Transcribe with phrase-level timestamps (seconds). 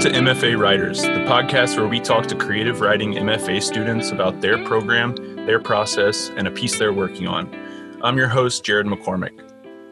[0.00, 4.64] to MFA Writers, the podcast where we talk to creative writing MFA students about their
[4.64, 7.54] program, their process, and a piece they're working on.
[8.02, 9.38] I'm your host, Jared McCormick.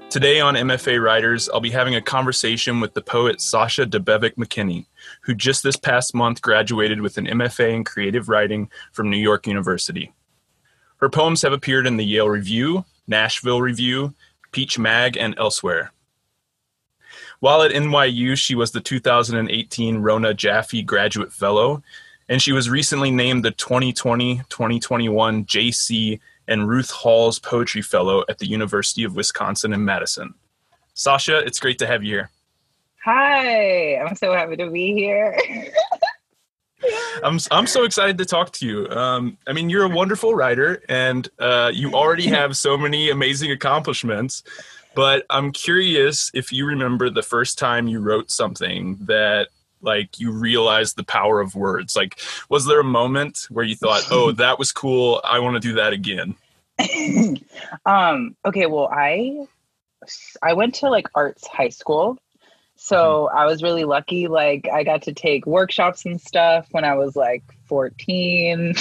[0.08, 4.80] Today on MFA Writers, I'll be having a conversation with the poet Sasha Debevec McKenna,
[5.20, 9.46] who just this past month graduated with an MFA in creative writing from New York
[9.46, 10.14] University.
[11.00, 14.14] Her poems have appeared in the Yale Review, Nashville Review,
[14.52, 15.92] Peach Mag, and elsewhere.
[17.40, 21.82] While at NYU, she was the 2018 Rona Jaffe Graduate Fellow,
[22.28, 26.20] and she was recently named the 2020 2021 J.C.
[26.48, 30.34] and Ruth Halls Poetry Fellow at the University of Wisconsin in Madison.
[30.94, 32.30] Sasha, it's great to have you here.
[33.04, 35.38] Hi, I'm so happy to be here.
[37.22, 38.88] I'm I'm so excited to talk to you.
[38.90, 43.52] Um, I mean, you're a wonderful writer, and uh, you already have so many amazing
[43.52, 44.42] accomplishments.
[44.98, 49.46] But I'm curious if you remember the first time you wrote something that
[49.80, 51.94] like you realized the power of words.
[51.94, 52.18] Like
[52.48, 55.20] was there a moment where you thought, "Oh, that was cool.
[55.22, 56.34] I want to do that again."
[57.86, 59.46] um okay, well, I
[60.42, 62.18] I went to like arts high school.
[62.74, 63.38] So mm-hmm.
[63.38, 67.14] I was really lucky like I got to take workshops and stuff when I was
[67.14, 68.74] like 14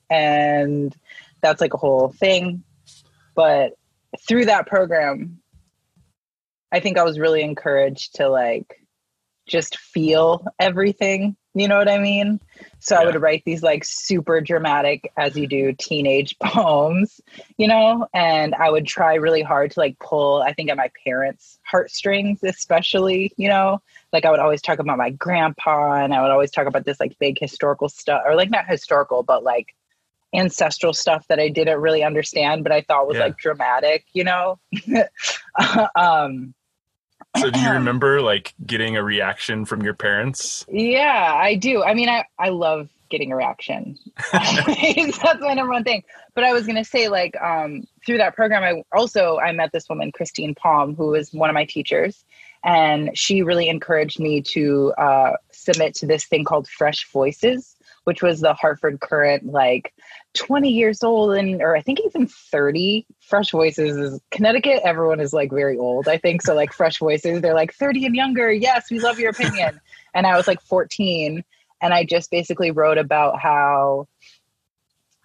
[0.10, 0.96] and
[1.40, 2.64] that's like a whole thing.
[3.36, 3.74] But
[4.26, 5.39] through that program,
[6.72, 8.80] I think I was really encouraged to like
[9.46, 11.36] just feel everything.
[11.52, 12.38] You know what I mean?
[12.78, 13.00] So yeah.
[13.00, 17.20] I would write these like super dramatic, as you do, teenage poems,
[17.56, 20.92] you know, and I would try really hard to like pull, I think, at my
[21.04, 26.22] parents' heartstrings, especially, you know, like I would always talk about my grandpa and I
[26.22, 29.74] would always talk about this like big historical stuff, or like not historical, but like
[30.32, 33.24] ancestral stuff that I didn't really understand, but I thought was yeah.
[33.24, 34.60] like dramatic, you know?
[35.96, 36.54] um,
[37.38, 40.64] so do you remember like getting a reaction from your parents?
[40.68, 41.82] Yeah, I do.
[41.82, 43.98] I mean, I, I love getting a reaction.
[44.32, 46.04] That's my number one thing.
[46.34, 49.88] But I was gonna say, like, um, through that program, I also I met this
[49.88, 52.24] woman, Christine Palm, who was one of my teachers,
[52.64, 58.22] and she really encouraged me to uh, submit to this thing called Fresh Voices, which
[58.22, 59.92] was the Hartford Courant like
[60.34, 65.32] 20 years old and or I think even 30 fresh voices is Connecticut everyone is
[65.32, 66.42] like very old I think.
[66.42, 68.52] So like fresh voices they're like 30 and younger.
[68.52, 69.80] Yes we love your opinion.
[70.14, 71.44] And I was like 14
[71.82, 74.06] and I just basically wrote about how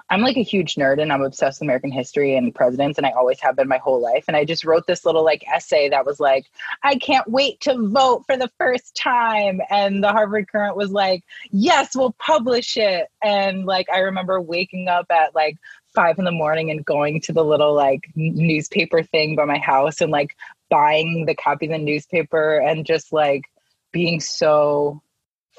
[0.10, 3.12] I'm like a huge nerd and I'm obsessed with American history and presidents, and I
[3.12, 4.26] always have been my whole life.
[4.28, 6.46] And I just wrote this little like essay that was like,
[6.84, 9.62] I can't wait to vote for the first time.
[9.70, 13.08] And the Hartford Courant was like, yes, we'll publish it.
[13.24, 15.58] And like, I remember waking up at like
[15.96, 20.02] five in the morning and going to the little like newspaper thing by my house
[20.02, 20.36] and like
[20.70, 23.46] buying the copy of the newspaper and just like
[23.92, 25.02] being so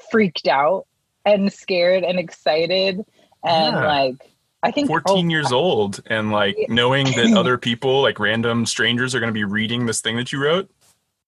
[0.09, 0.85] freaked out
[1.25, 3.03] and scared and excited
[3.43, 3.87] and yeah.
[3.87, 8.65] like I think 14 oh, years old and like knowing that other people, like random
[8.65, 10.69] strangers, are going to be reading this thing that you wrote.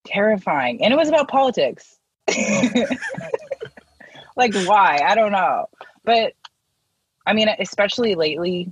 [0.05, 0.83] Terrifying.
[0.83, 1.97] And it was about politics.
[4.35, 5.01] like, why?
[5.05, 5.67] I don't know.
[6.03, 6.33] But
[7.25, 8.71] I mean, especially lately,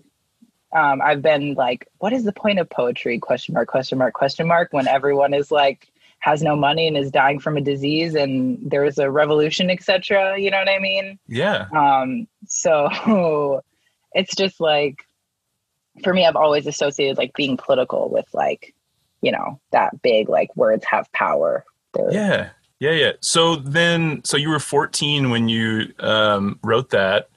[0.75, 3.19] um, I've been like, what is the point of poetry?
[3.19, 7.12] Question mark, question mark, question mark, when everyone is like, has no money and is
[7.12, 10.40] dying from a disease and there's a revolution, etc.
[10.40, 11.19] You know what I mean?
[11.28, 11.67] Yeah.
[11.72, 13.62] Um, so
[14.13, 15.03] it's just like
[16.03, 18.73] for me i've always associated like being political with like
[19.22, 21.66] you know that big like words have power.
[21.94, 22.50] They're, yeah.
[22.79, 23.12] Yeah yeah.
[23.22, 27.29] So then so you were 14 when you um, wrote that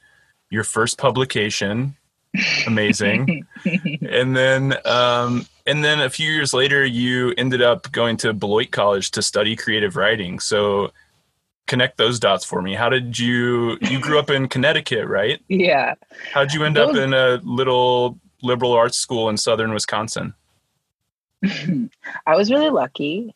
[0.50, 1.96] your first publication.
[2.66, 3.46] Amazing.
[3.64, 8.70] And then um, and then a few years later you ended up going to beloit
[8.70, 10.38] college to study creative writing.
[10.38, 10.92] So
[11.70, 12.74] connect those dots for me.
[12.74, 15.40] How did you you grew up in Connecticut, right?
[15.48, 15.94] Yeah.
[16.32, 20.32] How did you end up in a little liberal arts school in southern Wisconsin?
[21.44, 23.34] I was really lucky.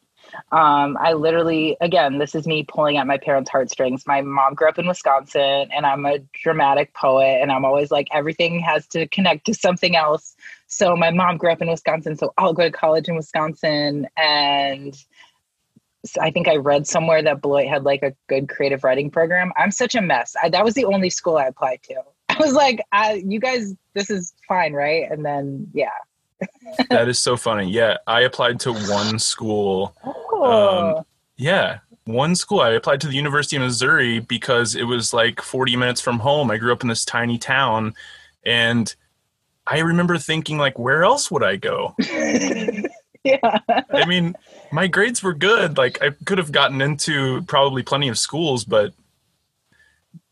[0.53, 4.07] Um, I literally, again, this is me pulling at my parents' heartstrings.
[4.07, 8.09] My mom grew up in Wisconsin, and I'm a dramatic poet, and I'm always like,
[8.13, 10.35] everything has to connect to something else.
[10.67, 14.97] So my mom grew up in Wisconsin, so I'll go to college in Wisconsin, and
[16.21, 19.53] I think I read somewhere that Beloit had like a good creative writing program.
[19.57, 20.37] I'm such a mess.
[20.43, 21.95] I, that was the only school I applied to.
[22.29, 25.11] I was like, I, you guys, this is fine, right?
[25.11, 25.91] And then, yeah.
[26.91, 27.71] that is so funny.
[27.71, 29.95] Yeah, I applied to one school.
[30.05, 30.97] Oh.
[30.99, 31.05] Um,
[31.37, 32.61] yeah, one school.
[32.61, 36.51] I applied to the University of Missouri because it was like 40 minutes from home.
[36.51, 37.95] I grew up in this tiny town,
[38.45, 38.95] and
[39.67, 41.95] I remember thinking, like, where else would I go?
[43.25, 43.59] yeah.
[43.91, 44.37] I mean,
[44.71, 45.77] my grades were good.
[45.77, 48.93] Like I could have gotten into probably plenty of schools, but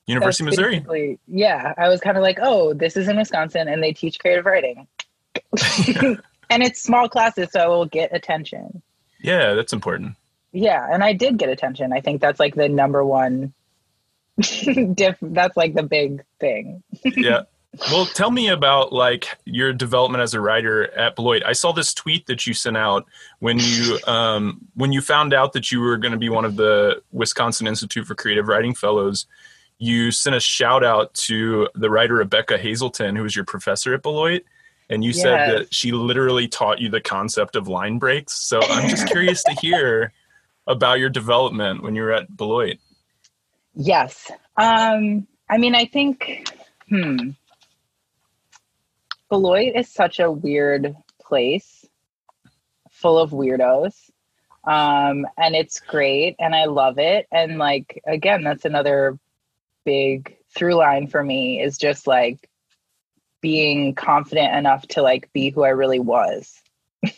[0.06, 1.18] University of Missouri.
[1.26, 4.46] Yeah, I was kind of like, oh, this is in Wisconsin, and they teach creative
[4.46, 4.86] writing,
[6.50, 8.82] and it's small classes, so I will get attention.
[9.20, 10.16] Yeah, that's important.
[10.52, 11.92] Yeah, and I did get attention.
[11.92, 13.54] I think that's like the number one.
[14.94, 16.82] diff- that's like the big thing.
[17.04, 17.42] yeah.
[17.90, 21.42] Well, tell me about like your development as a writer at Beloit.
[21.44, 23.06] I saw this tweet that you sent out
[23.38, 26.56] when you um, when you found out that you were going to be one of
[26.56, 29.26] the Wisconsin Institute for Creative Writing Fellows.
[29.78, 34.02] You sent a shout out to the writer Rebecca Hazelton, who was your professor at
[34.02, 34.44] Beloit,
[34.90, 35.22] and you yes.
[35.22, 38.34] said that she literally taught you the concept of line breaks.
[38.34, 40.12] So I'm just curious to hear
[40.66, 42.76] about your development when you were at Beloit.
[43.74, 46.54] Yes, um, I mean, I think.
[46.90, 47.30] Hmm
[49.32, 51.86] Beloit is such a weird place
[52.90, 53.94] full of weirdos.
[54.64, 57.28] Um, and it's great and I love it.
[57.32, 59.18] And like again, that's another
[59.86, 62.46] big through line for me is just like
[63.40, 66.60] being confident enough to like be who I really was.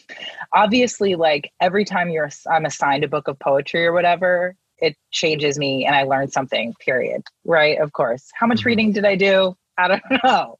[0.52, 5.58] Obviously, like every time you're I'm assigned a book of poetry or whatever, it changes
[5.58, 7.24] me and I learn something, period.
[7.44, 7.76] Right?
[7.80, 8.30] Of course.
[8.34, 8.68] How much mm-hmm.
[8.68, 9.56] reading did I do?
[9.76, 10.58] I don't know.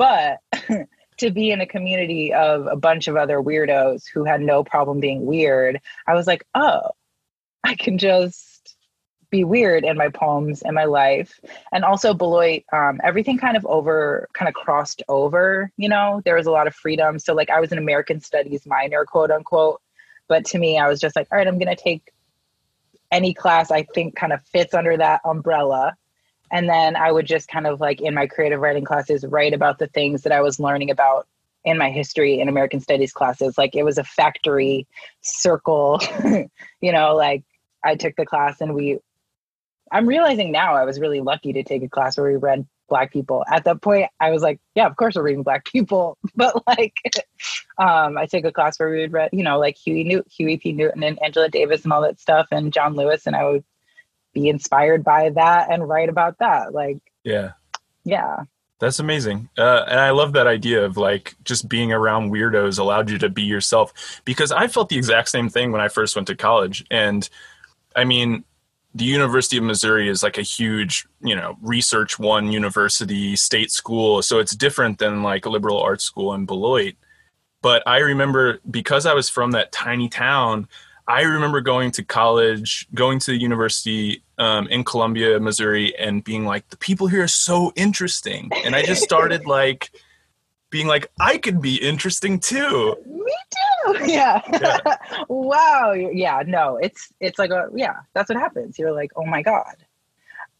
[0.00, 0.40] But
[1.18, 4.98] to be in a community of a bunch of other weirdos who had no problem
[4.98, 6.92] being weird, I was like, oh,
[7.64, 8.78] I can just
[9.28, 11.38] be weird in my poems and my life.
[11.70, 16.36] And also Beloit, um, everything kind of over, kind of crossed over, you know, there
[16.36, 17.18] was a lot of freedom.
[17.18, 19.82] So like I was an American studies minor, quote unquote.
[20.28, 22.10] But to me, I was just like, all right, I'm going to take
[23.12, 25.94] any class I think kind of fits under that umbrella
[26.50, 29.78] and then I would just kind of like in my creative writing classes write about
[29.78, 31.26] the things that I was learning about
[31.64, 33.56] in my history in American studies classes.
[33.58, 34.86] Like it was a factory
[35.20, 36.00] circle,
[36.80, 37.44] you know, like
[37.84, 38.98] I took the class and we,
[39.92, 43.12] I'm realizing now I was really lucky to take a class where we read black
[43.12, 43.44] people.
[43.50, 46.18] At that point, I was like, yeah, of course we're reading black people.
[46.36, 46.94] But like,
[47.78, 50.72] um, I took a class where we would read, you know, like Huey, Huey P.
[50.72, 53.26] Newton and Angela Davis and all that stuff and John Lewis.
[53.26, 53.64] And I would
[54.32, 56.72] be inspired by that and write about that.
[56.72, 57.52] Like, yeah,
[58.04, 58.44] yeah.
[58.80, 59.50] That's amazing.
[59.58, 63.28] Uh, and I love that idea of like just being around weirdos allowed you to
[63.28, 66.86] be yourself because I felt the exact same thing when I first went to college.
[66.90, 67.28] And
[67.94, 68.42] I mean,
[68.94, 74.22] the University of Missouri is like a huge, you know, research one university, state school.
[74.22, 76.94] So it's different than like a liberal arts school in Beloit.
[77.62, 80.66] But I remember because I was from that tiny town,
[81.08, 86.44] I remember going to college, going to the university um, in Columbia, Missouri, and being
[86.44, 88.50] like, the people here are so interesting.
[88.64, 89.90] And I just started like
[90.70, 92.96] being like, I could be interesting too.
[93.06, 93.56] Me too.
[94.06, 94.40] Yeah.
[94.52, 94.96] yeah.
[95.28, 95.92] wow.
[95.92, 96.42] Yeah.
[96.46, 98.00] No, it's it's like a yeah.
[98.14, 98.78] That's what happens.
[98.78, 99.74] You're like, oh my god.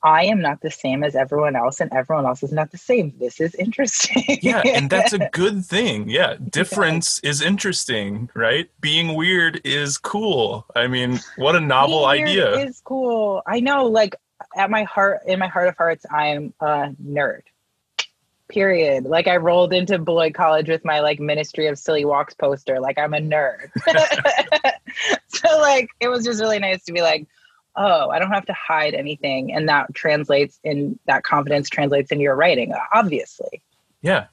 [0.02, 3.12] I am not the same as everyone else, and everyone else is not the same.
[3.18, 4.38] This is interesting.
[4.40, 6.08] yeah, and that's a good thing.
[6.08, 7.30] Yeah, difference yeah.
[7.30, 8.70] is interesting, right?
[8.80, 10.66] Being weird is cool.
[10.74, 12.58] I mean, what a novel Being idea!
[12.60, 13.42] Is cool.
[13.46, 13.86] I know.
[13.86, 14.16] Like
[14.56, 17.42] at my heart, in my heart of hearts, I am a nerd.
[18.48, 19.04] Period.
[19.04, 22.80] Like I rolled into Beloit College with my like Ministry of Silly Walks poster.
[22.80, 23.70] Like I'm a nerd.
[25.28, 27.28] so like it was just really nice to be like
[27.76, 29.52] oh, I don't have to hide anything.
[29.52, 33.62] And that translates in that confidence translates into your writing, obviously.
[34.02, 34.26] Yeah.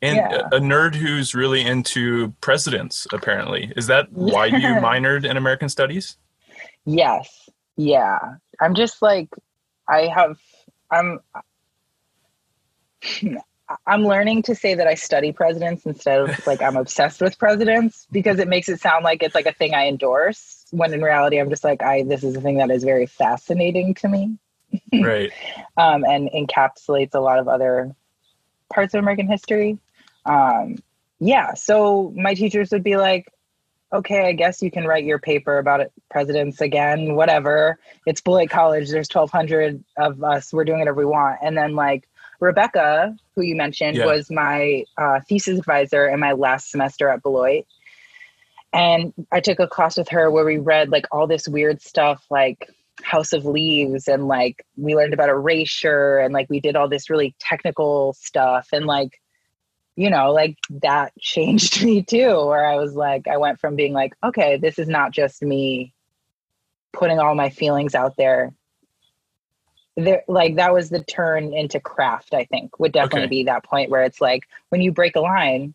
[0.00, 0.46] And yeah.
[0.52, 3.72] a nerd who's really into presidents, apparently.
[3.76, 6.16] Is that why you minored in American studies?
[6.84, 7.50] Yes.
[7.76, 8.18] Yeah.
[8.60, 9.28] I'm just like,
[9.88, 10.38] I have,
[10.90, 11.20] I'm,
[13.86, 18.06] I'm learning to say that I study presidents instead of like I'm obsessed with presidents
[18.10, 21.38] because it makes it sound like it's like a thing I endorse when in reality
[21.38, 24.38] I'm just like I this is a thing that is very fascinating to me.
[24.92, 25.32] Right.
[25.78, 27.94] um, and encapsulates a lot of other
[28.70, 29.78] parts of American history.
[30.26, 30.76] Um,
[31.20, 33.32] yeah, so my teachers would be like,
[33.92, 37.78] okay, I guess you can write your paper about it, presidents again, whatever.
[38.06, 38.90] It's Beloit College.
[38.90, 40.52] There's 1,200 of us.
[40.52, 41.38] We're doing whatever we want.
[41.42, 42.06] And then like
[42.40, 44.06] Rebecca, who you mentioned, yeah.
[44.06, 47.66] was my uh, thesis advisor in my last semester at Beloit.
[48.78, 52.24] And I took a class with her where we read like all this weird stuff
[52.30, 52.70] like
[53.02, 57.10] House of Leaves and like we learned about erasure and like we did all this
[57.10, 59.20] really technical stuff and like
[59.96, 63.92] you know like that changed me too where I was like I went from being
[63.92, 65.92] like okay this is not just me
[66.92, 68.52] putting all my feelings out there
[69.96, 73.28] there like that was the turn into craft i think would definitely okay.
[73.28, 75.74] be that point where it's like when you break a line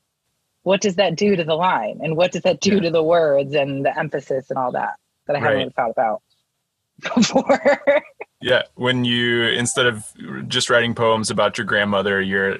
[0.63, 2.81] what does that do to the line and what does that do yeah.
[2.81, 4.95] to the words and the emphasis and all that
[5.27, 5.57] that i right.
[5.57, 6.21] haven't thought about
[7.15, 8.03] before
[8.43, 10.05] Yeah, when you instead of
[10.49, 12.57] just writing poems about your grandmother, you're,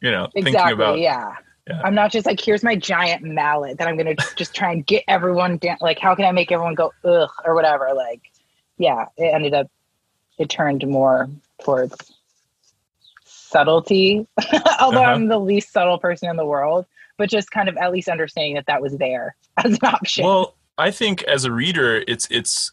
[0.00, 1.34] you know, exactly, thinking about yeah.
[1.68, 1.80] Yeah.
[1.84, 5.04] I'm not just like, here's my giant mallet that I'm gonna just try and get
[5.06, 5.76] everyone down.
[5.80, 7.90] Like, how can I make everyone go ugh or whatever?
[7.94, 8.22] Like,
[8.76, 9.70] yeah, it ended up,
[10.36, 11.30] it turned more
[11.62, 11.94] towards
[13.24, 14.26] subtlety,
[14.80, 15.12] although Uh-huh.
[15.12, 16.86] I'm the least subtle person in the world,
[17.20, 20.24] but just kind of at least understanding that that was there as an option.
[20.24, 22.72] Well, I think as a reader, it's it's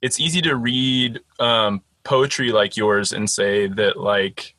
[0.00, 4.54] it's easy to read um, poetry like yours and say that like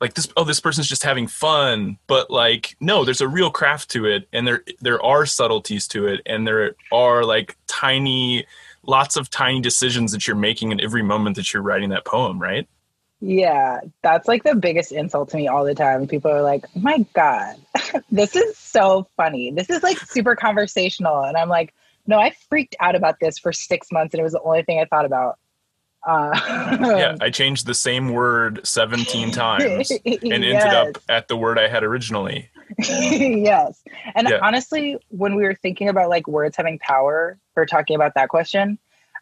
[0.00, 3.90] like this oh this person's just having fun but like no there's a real craft
[3.90, 8.46] to it and there there are subtleties to it and there are like tiny
[8.84, 12.40] lots of tiny decisions that you're making in every moment that you're writing that poem
[12.40, 12.68] right
[13.20, 16.06] Yeah, that's like the biggest insult to me all the time.
[16.06, 17.56] People are like, oh "My God,
[18.10, 19.50] this is so funny.
[19.50, 21.74] This is like super conversational," and I'm like,
[22.06, 24.78] "No, I freaked out about this for six months, and it was the only thing
[24.80, 25.38] I thought about."
[26.06, 26.30] Uh,
[26.96, 31.66] yeah i changed the same word 17 times and ended up at the word i
[31.66, 32.48] had originally
[32.78, 33.82] yes.
[34.14, 34.38] And Yeah.
[34.42, 38.78] honestly, when we were thinking about like words having power or talking about that question,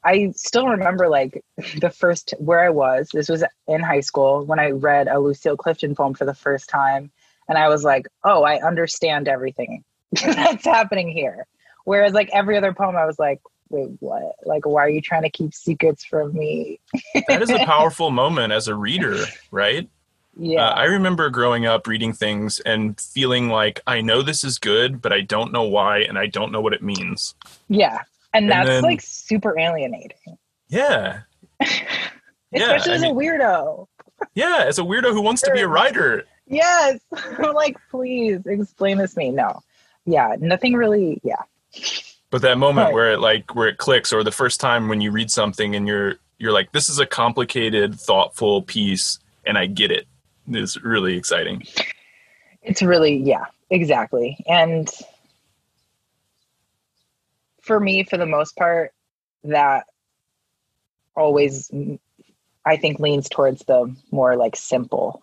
[0.06, 1.42] I still remember like
[1.80, 3.10] the first where I was.
[3.12, 6.70] This was in high school when I read a Lucille Clifton poem for the first
[6.70, 7.10] time.
[7.48, 11.46] And I was like, oh, I understand everything that's happening here.
[11.84, 14.36] Whereas like every other poem, I was like, wait, what?
[14.44, 16.80] Like, why are you trying to keep secrets from me?
[17.28, 19.88] that is a powerful moment as a reader right
[20.36, 20.68] Yeah.
[20.68, 25.02] Uh, I remember growing up reading things and feeling like I know this is good,
[25.02, 27.34] but I don't know why and I don't know what it means.
[27.68, 28.02] yeah.
[28.36, 30.38] And And that's then- like super alienating.
[30.68, 31.20] Yeah.
[32.52, 33.86] Yeah, Especially I as mean- a weirdo.
[34.34, 34.64] Yeah.
[34.66, 36.24] As a weirdo who wants to be a writer.
[36.46, 37.00] Yes.
[37.38, 39.30] I'm like, please explain this to me.
[39.30, 39.60] No.
[40.06, 40.36] Yeah.
[40.38, 41.20] Nothing really.
[41.24, 41.42] Yeah.
[42.30, 42.94] But that moment Right.
[42.94, 45.86] where it like where it clicks or the first time when you read something and
[45.88, 50.06] you're you're like, this is a complicated, thoughtful piece and I get it.
[50.48, 51.64] it is really exciting.
[52.62, 54.38] It's really, yeah, exactly.
[54.48, 54.88] And
[57.66, 58.92] for me, for the most part,
[59.44, 59.84] that
[61.16, 61.70] always,
[62.64, 65.22] I think, leans towards the more like simple.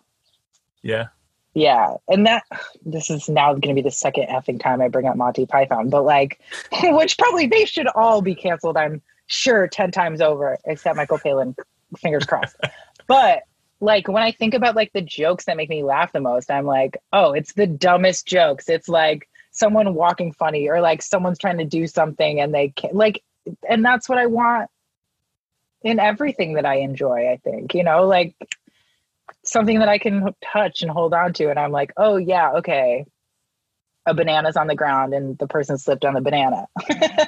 [0.82, 1.08] Yeah.
[1.54, 1.94] Yeah.
[2.08, 2.42] And that,
[2.84, 5.88] this is now going to be the second effing time I bring up Monty Python,
[5.88, 6.40] but like,
[6.82, 11.54] which probably they should all be canceled, I'm sure, 10 times over, except Michael Palin,
[11.98, 12.56] fingers crossed.
[13.06, 13.42] but
[13.80, 16.66] like when I think about like the jokes that make me laugh the most, I'm
[16.66, 18.68] like, oh, it's the dumbest jokes.
[18.68, 22.94] It's like someone walking funny or like someone's trying to do something and they can't
[22.94, 23.22] like,
[23.68, 24.68] and that's what I want
[25.82, 28.34] in everything that I enjoy, I think, you know, like
[29.44, 31.50] something that I can touch and hold on to.
[31.50, 33.06] And I'm like, oh, yeah, okay.
[34.06, 36.66] A banana's on the ground and the person slipped on the banana.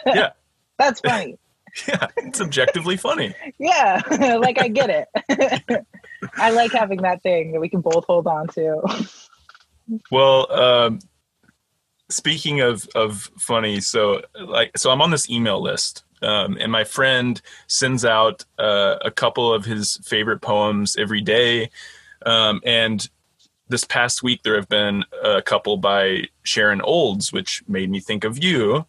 [0.07, 0.31] Yeah.
[0.79, 1.39] That's funny.
[1.87, 2.07] Yeah.
[2.17, 3.35] It's objectively funny.
[3.59, 4.01] Yeah.
[4.41, 5.87] like I get it.
[6.39, 8.81] I like having that thing that we can both hold on to.
[10.11, 11.01] Well, um,
[12.09, 16.85] speaking of of funny, so like so I'm on this email list, um, and my
[16.85, 21.71] friend sends out uh, a couple of his favorite poems every day,
[22.25, 23.09] um, and
[23.69, 28.25] this past week there have been a couple by Sharon Olds, which made me think
[28.25, 28.87] of you,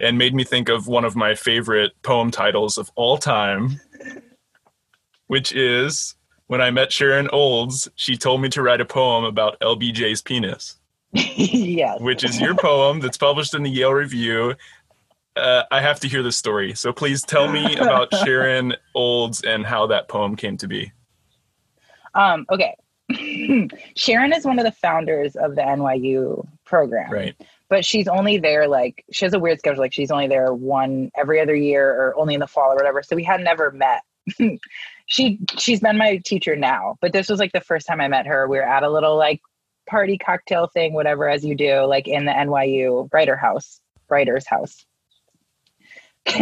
[0.00, 3.80] and made me think of one of my favorite poem titles of all time,
[5.26, 6.14] which is.
[6.48, 10.78] When I met Sharon Olds, she told me to write a poem about LBJ's penis
[11.12, 12.00] yes.
[12.00, 14.54] which is your poem that's published in the Yale Review.
[15.36, 16.74] Uh, I have to hear this story.
[16.74, 20.92] So please tell me about Sharon Olds and how that poem came to be.
[22.14, 22.74] Um, okay.
[23.96, 27.12] Sharon is one of the founders of the NYU program.
[27.12, 27.34] Right.
[27.68, 29.80] But she's only there like she has a weird schedule.
[29.80, 33.02] Like she's only there one every other year or only in the fall or whatever.
[33.02, 34.02] So we had never met.
[35.06, 38.26] she she's been my teacher now, but this was like the first time I met
[38.26, 38.48] her.
[38.48, 39.40] We were at a little like
[39.88, 44.84] party cocktail thing, whatever as you do, like in the NYU writer house, writer's house.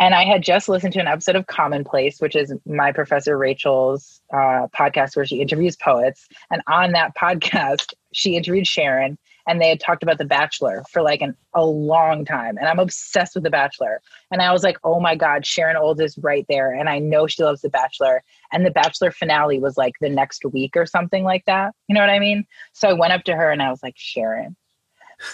[0.00, 4.20] and I had just listened to an episode of Commonplace, which is my professor Rachel's
[4.32, 6.26] uh, podcast where she interviews poets.
[6.50, 11.00] And on that podcast, she interviewed Sharon, and they had talked about The Bachelor for
[11.00, 12.58] like an, a long time.
[12.58, 14.02] And I'm obsessed with The Bachelor.
[14.30, 16.72] And I was like, oh my God, Sharon Olds is right there.
[16.72, 18.22] And I know she loves The Bachelor.
[18.52, 21.74] And The Bachelor finale was like the next week or something like that.
[21.88, 22.46] You know what I mean?
[22.74, 24.54] So I went up to her and I was like, Sharon,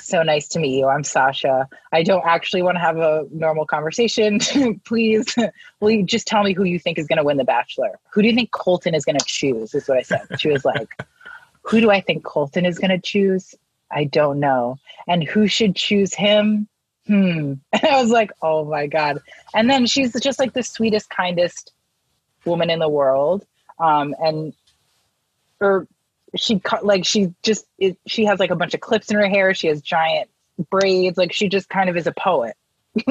[0.00, 0.86] so nice to meet you.
[0.86, 1.68] I'm Sasha.
[1.92, 4.38] I don't actually want to have a normal conversation.
[4.84, 5.34] Please,
[5.80, 7.98] will you just tell me who you think is going to win The Bachelor?
[8.12, 9.74] Who do you think Colton is going to choose?
[9.74, 10.28] Is what I said.
[10.38, 11.04] She was like,
[11.62, 13.56] Who do I think Colton is going to choose?
[13.94, 14.78] I don't know.
[15.06, 16.68] And who should choose him?
[17.06, 17.54] Hmm.
[17.72, 19.20] And I was like, Oh my God.
[19.54, 21.72] And then she's just like the sweetest, kindest
[22.44, 23.46] woman in the world.
[23.78, 24.52] Um, and
[25.60, 25.86] or
[26.36, 29.28] she cut like she just it, she has like a bunch of clips in her
[29.28, 29.54] hair.
[29.54, 30.28] She has giant
[30.70, 31.16] braids.
[31.16, 32.56] Like she just kind of is a poet.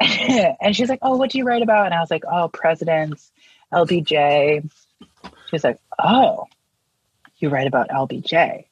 [0.00, 3.30] and she's like, "Oh, what do you write about?" And I was like, "Oh, presidents,
[3.72, 4.70] LBJ."
[5.02, 6.46] She was like, "Oh,
[7.38, 8.64] you write about LBJ.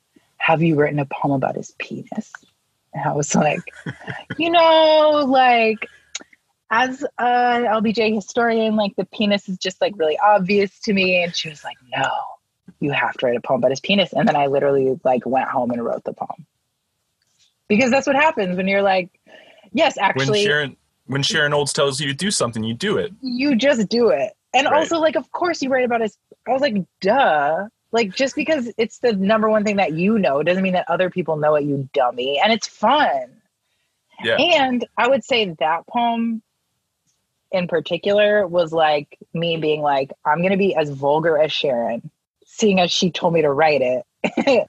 [0.46, 2.32] Have you written a poem about his penis?"
[2.94, 3.74] And I was like,
[4.38, 5.90] "You know, like
[6.70, 11.34] as an LBJ historian, like the penis is just like really obvious to me." And
[11.34, 12.08] she was like, "No,
[12.78, 15.48] you have to write a poem about his penis." And then I literally like went
[15.48, 16.46] home and wrote the poem
[17.66, 19.10] because that's what happens when you're like,
[19.72, 20.76] "Yes, actually." When Sharon
[21.06, 23.12] when Sharon Olds tells you to do something, you do it.
[23.20, 24.32] You just do it.
[24.54, 24.78] And Right.
[24.78, 26.16] also, like, of course, you write about his.
[26.48, 27.66] I was like, duh.
[27.96, 31.08] Like, just because it's the number one thing that you know doesn't mean that other
[31.08, 32.38] people know it, you dummy.
[32.38, 33.40] And it's fun.
[34.22, 34.36] Yeah.
[34.36, 36.42] And I would say that poem
[37.50, 42.10] in particular was like me being like, I'm going to be as vulgar as Sharon,
[42.44, 44.68] seeing as she told me to write it.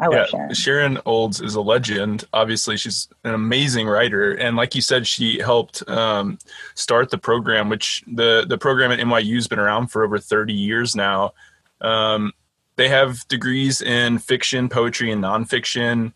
[0.00, 0.54] I love yeah, Sharon.
[0.54, 2.24] Sharon Olds is a legend.
[2.32, 6.38] Obviously, she's an amazing writer, and like you said, she helped um,
[6.74, 7.68] start the program.
[7.68, 11.34] Which the the program at NYU has been around for over thirty years now.
[11.80, 12.32] Um,
[12.76, 16.12] they have degrees in fiction, poetry, and nonfiction.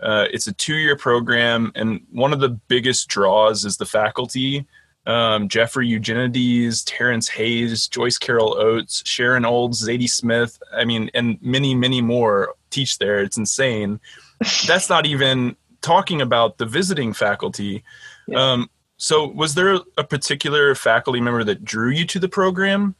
[0.00, 4.66] Uh, it's a two year program, and one of the biggest draws is the faculty.
[5.06, 10.62] Um, Jeffrey Eugenides, Terrence Hayes, Joyce Carol Oates, Sharon Olds, Zadie Smith.
[10.72, 13.20] I mean, and many, many more teach there.
[13.20, 14.00] It's insane.
[14.66, 17.82] That's not even talking about the visiting faculty.
[18.26, 18.52] Yeah.
[18.52, 22.94] Um, so, was there a particular faculty member that drew you to the program,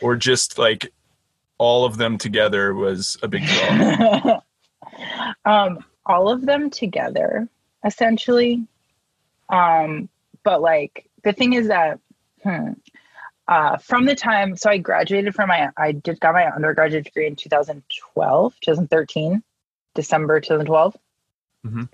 [0.00, 0.92] or just like
[1.62, 4.40] all of them together was a big draw?
[5.44, 7.48] um, all of them together,
[7.84, 8.66] essentially.
[9.48, 10.08] Um,
[10.42, 12.00] but like the thing is that
[12.42, 12.72] hmm,
[13.46, 17.28] uh, from the time, so I graduated from my, I did got my undergraduate degree
[17.28, 19.42] in 2012, 2013,
[19.94, 20.96] December 2012.
[21.64, 21.88] Mhm.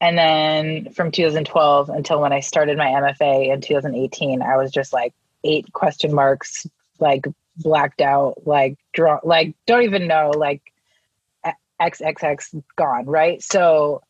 [0.00, 4.92] And then from 2012 until when I started my MFA in 2018, I was just
[4.92, 6.66] like eight question marks,
[6.98, 7.24] like
[7.56, 10.62] blacked out, like draw, like don't even know, like
[11.80, 13.42] XXX gone, right?
[13.42, 14.02] So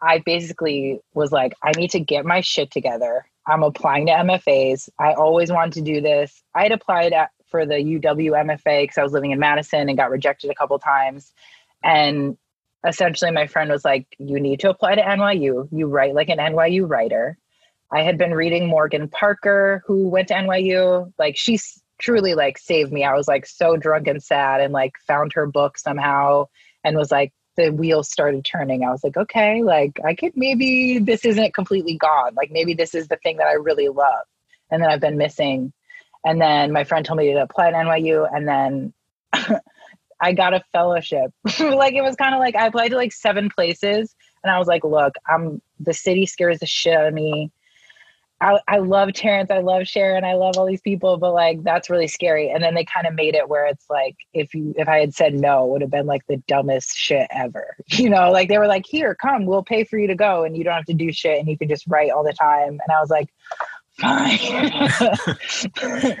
[0.00, 3.24] I basically was like, I need to get my shit together.
[3.46, 4.88] I'm applying to MFAs.
[4.98, 6.42] I always wanted to do this.
[6.54, 9.96] I had applied at, for the UW MFA because I was living in Madison and
[9.96, 11.32] got rejected a couple times.
[11.84, 12.36] And
[12.86, 15.68] essentially, my friend was like, You need to apply to NYU.
[15.70, 17.36] You write like an NYU writer.
[17.92, 21.12] I had been reading Morgan Parker, who went to NYU.
[21.18, 23.04] Like, she's truly like saved me.
[23.04, 26.48] I was like so drunk and sad and like found her book somehow
[26.84, 28.82] and was like, the wheels started turning.
[28.82, 32.34] I was like, okay, like I could maybe this isn't completely gone.
[32.34, 34.24] Like maybe this is the thing that I really love.
[34.70, 35.72] And then I've been missing.
[36.24, 38.26] And then my friend told me to apply to NYU.
[38.30, 38.94] And then
[40.20, 41.32] I got a fellowship.
[41.60, 44.14] like it was kind of like I applied to like seven places.
[44.42, 47.52] And I was like, look, I'm the city scares the shit out of me.
[48.42, 51.88] I, I love Terrence, I love Sharon, I love all these people, but like that's
[51.88, 52.50] really scary.
[52.50, 55.14] And then they kind of made it where it's like if you if I had
[55.14, 57.76] said no, it would have been like the dumbest shit ever.
[58.02, 60.56] You know, like they were like, here, come, we'll pay for you to go and
[60.56, 62.70] you don't have to do shit and you can just write all the time.
[62.70, 63.28] And I was like,
[63.98, 64.38] fine.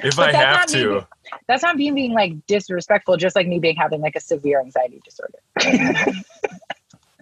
[0.04, 1.08] if I have not me to,
[1.48, 5.00] that's not being being like disrespectful, just like me being having like a severe anxiety
[5.04, 5.38] disorder.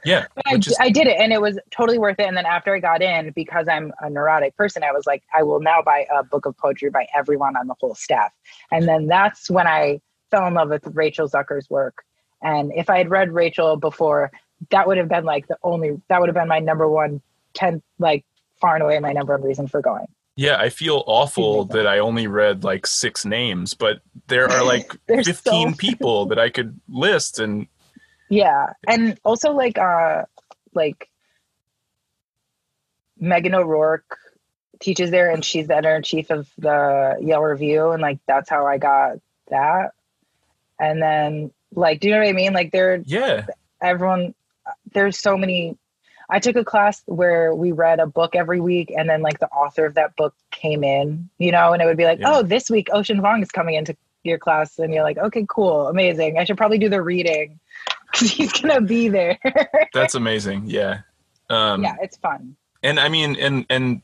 [0.04, 2.26] yeah, But I, is I did it and it was totally worth it.
[2.26, 5.42] And then after I got in, because I'm a neurotic person, I was like, I
[5.42, 8.32] will now buy a book of poetry by everyone on the whole staff.
[8.70, 12.04] And then that's when I fell in love with Rachel Zucker's work.
[12.42, 14.30] And if I had read Rachel before,
[14.70, 17.20] that would have been like the only, that would have been my number one,
[17.54, 18.24] 10, like
[18.60, 20.06] far and away my number one reason for going.
[20.36, 24.96] Yeah, I feel awful that I only read like six names, but there are like
[25.06, 27.66] 15 so- people that I could list and
[28.31, 30.23] Yeah, and also like uh
[30.73, 31.11] like
[33.21, 34.16] Meghan O'Rourke
[34.79, 38.49] teaches there, and she's the editor in chief of the Yale Review, and like that's
[38.49, 39.19] how I got
[39.51, 39.93] that.
[40.79, 42.53] And then like, do you know what I mean?
[42.53, 43.47] Like, there, yeah,
[43.83, 44.35] everyone,
[44.93, 45.77] there's so many.
[46.33, 49.49] I took a class where we read a book every week, and then like the
[49.49, 52.37] author of that book came in, you know, and it would be like, Yeah.
[52.37, 55.88] oh, this week Ocean Vuong is coming into your class, and you're like, okay, cool,
[55.88, 56.38] amazing.
[56.38, 57.59] I should probably do the reading
[58.12, 59.38] because he's gonna be there.
[59.94, 60.64] that's amazing.
[60.66, 61.01] Yeah.
[61.49, 62.57] Um yeah, it's fun.
[62.83, 64.03] and I mean and and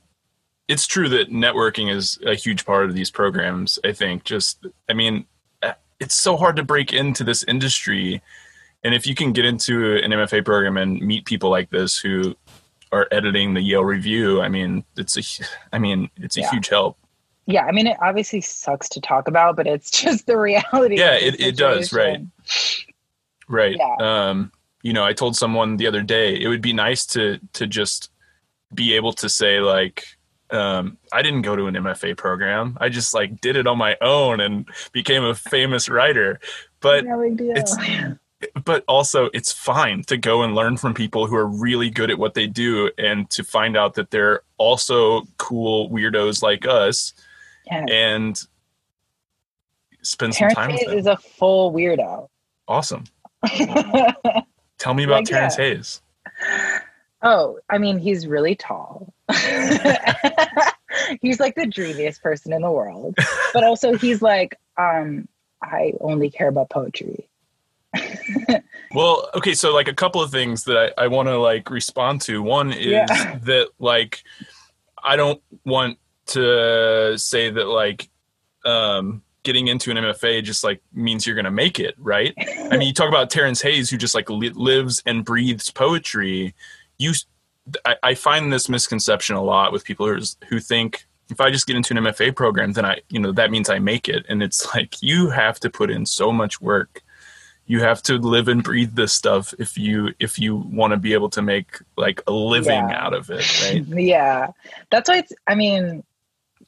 [0.68, 4.24] it's true that networking is a huge part of these programs, I think.
[4.24, 5.24] Just I mean,
[5.62, 8.20] uh, it's so hard to break into this industry
[8.84, 12.36] and if you can get into an MFA program and meet people like this who
[12.92, 16.50] are editing the Yale Review, I mean, it's a, I mean, it's a Yeah.
[16.50, 16.96] huge help.
[17.46, 20.98] yeah, I mean, it obviously sucks to talk about, but it's just the reality.
[20.98, 22.20] Yeah, it, it does, right?
[23.48, 23.76] Right.
[23.78, 23.96] Yeah.
[24.00, 27.66] Um, you know, I told someone the other day it would be nice to to
[27.66, 28.10] just
[28.74, 30.04] be able to say like,
[30.50, 32.76] um, I didn't go to an MFA program.
[32.80, 36.40] I just like did it on my own and became a famous writer.
[36.80, 37.76] But no it's
[38.64, 42.18] but also it's fine to go and learn from people who are really good at
[42.18, 47.14] what they do and to find out that they're also cool weirdos like us
[47.66, 47.86] Yeah.
[47.90, 48.38] and
[50.02, 50.98] spend some time with them.
[50.98, 52.28] is a full weirdo.
[52.68, 53.04] awesome.
[54.78, 55.64] Tell me about Like, Terrence yeah.
[55.64, 56.00] Hayes.
[57.22, 59.12] oh, I mean, he's really tall.
[61.20, 63.16] he's like the dreamiest person in the world.
[63.52, 65.28] But also he's like, um,
[65.62, 67.28] I only care about poetry.
[68.94, 72.22] Well, okay, so like a couple of things that I, I want to like respond
[72.22, 72.40] to.
[72.40, 73.38] One is Yeah.
[73.42, 74.22] that like
[75.02, 78.08] I don't want to say that like
[78.64, 82.34] um getting into an MFA just like means you're going to make it, right?
[82.70, 86.54] I mean, you talk about Terrence Hayes who just like li- lives and breathes poetry.
[86.98, 87.14] You
[88.02, 91.74] I find this misconception a lot with people who, who think if I just get
[91.74, 94.24] into an MFA program, then I, you know, that means I make it.
[94.28, 97.02] And it's like you have to put in so much work.
[97.68, 101.14] You have to live and breathe this stuff if you if you want to be
[101.14, 103.04] able to make like a living Yeah.
[103.04, 103.84] out of it, right?
[103.98, 104.48] yeah.
[104.90, 106.04] That's why it's, I mean,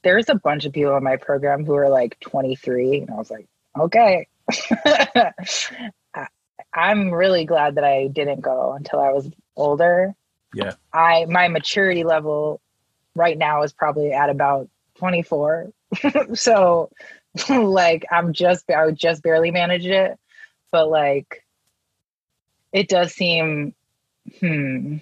[0.03, 3.01] there's a bunch of people in my program who are like 23.
[3.01, 4.27] And I was like, okay.
[4.85, 6.27] I-
[6.73, 10.13] I'm really glad that I didn't go until I was older.
[10.53, 10.73] Yeah.
[10.93, 12.61] I, my maturity level
[13.15, 15.71] right now is probably at about 24.
[16.35, 16.89] so
[17.49, 20.17] like I'm just, I just barely managed it.
[20.71, 21.43] But like,
[22.71, 23.73] it does seem,
[24.39, 24.97] hmm,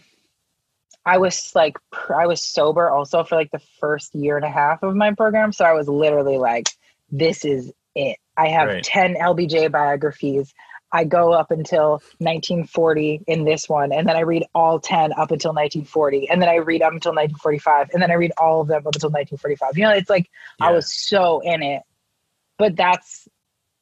[1.08, 1.78] I was like,
[2.14, 5.54] I was sober also for like the first year and a half of my program.
[5.54, 6.68] So I was literally like,
[7.10, 8.18] this is it.
[8.36, 8.84] I have Right.
[8.84, 10.54] 10 LBJ biographies.
[10.92, 15.32] I go up until 1940 in this one, and then I read all 10 up
[15.32, 18.68] until 1940, and then I read up until 1945, and then I read all of
[18.68, 19.78] them up until 1945.
[19.78, 20.30] You know, it's like
[20.62, 21.84] I was so in it.
[22.58, 23.28] But that's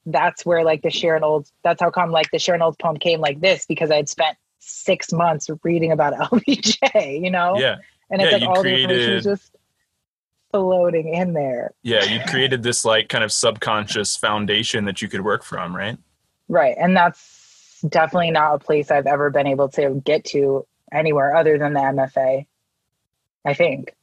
[0.05, 3.19] that's where like the Sharon Olds, that's how come like the Sharon Olds poem came
[3.19, 7.59] like this, because I had spent six months reading about LBJ, you know?
[7.59, 7.77] Yeah.
[8.09, 9.55] And it's Yeah, like all the information is just
[10.51, 11.73] floating in there.
[11.83, 15.97] Yeah, you created this like kind of subconscious foundation that you could work from, right?
[16.47, 16.75] Right.
[16.79, 21.57] And that's definitely not a place I've ever been able to get to anywhere other
[21.57, 22.45] than the MFA.
[23.43, 23.93] I think.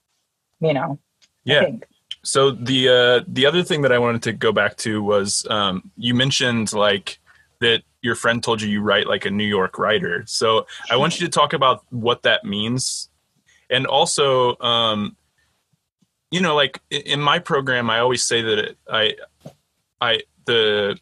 [0.60, 0.98] You know.
[1.22, 1.60] I Yeah.
[1.60, 1.86] think.
[2.24, 5.90] So the uh, the other thing that I wanted to go back to was um,
[5.96, 7.18] you mentioned like
[7.60, 10.24] that your friend told you you write like a New York writer.
[10.26, 13.08] So I want you to talk about what that means,
[13.70, 15.16] and also, um,
[16.30, 19.14] you know, like in my program, I always say that I,
[20.00, 20.98] I the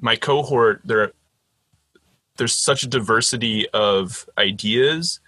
[0.00, 1.12] my cohort there
[2.36, 5.20] there's such a diversity of ideas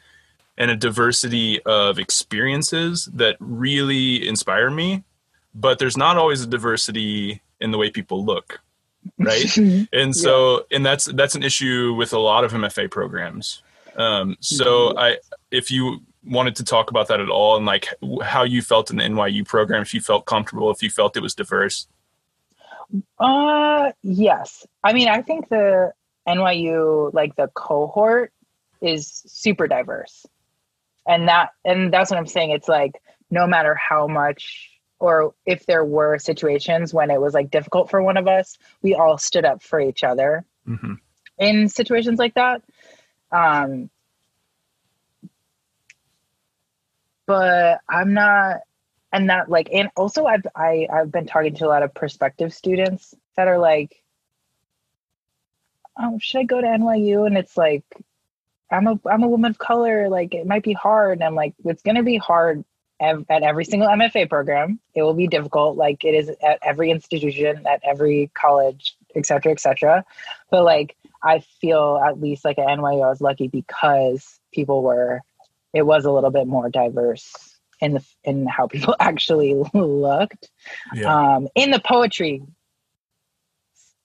[0.58, 5.04] and a diversity of experiences that really inspire me.
[5.54, 8.60] But there's not always a diversity in the way people look
[9.18, 9.56] right
[9.92, 13.62] and so and that's that's an issue with a lot of mfa programs
[13.96, 15.16] um, so i
[15.50, 17.88] if you wanted to talk about that at all and like
[18.22, 21.20] how you felt in the nyu program if you felt comfortable if you felt it
[21.20, 21.86] was diverse
[23.18, 24.66] Uh yes.
[24.82, 25.92] I mean, I think the
[26.28, 28.32] NYU like the cohort
[28.80, 30.26] is super diverse.
[31.06, 32.50] And that and that's what I'm saying.
[32.50, 37.50] It's like no matter how much or if there were situations when it was like
[37.50, 40.44] difficult for one of us, we all stood up for each other.
[40.66, 40.94] Hmm
[41.38, 42.62] in situations like that.
[43.30, 43.90] Um
[47.26, 48.60] but I'm not
[49.12, 52.54] and that like and also I've I, I've been talking to a lot of prospective
[52.54, 54.02] students that are like
[55.98, 57.84] oh should I go to NYU and it's like
[58.70, 61.18] I'm a I'm a woman of color like it might be hard.
[61.18, 62.64] And I'm like it's gonna be hard
[63.00, 67.66] at every single MFA program it will be difficult like it is at every institution
[67.66, 70.04] at every college et cetera et cetera.
[70.50, 75.20] But like I feel at least like at NYU I was lucky because people were
[75.72, 80.50] it was a little bit more diverse in the in how people actually looked.
[80.94, 81.34] Yeah.
[81.34, 82.42] Um in the poetry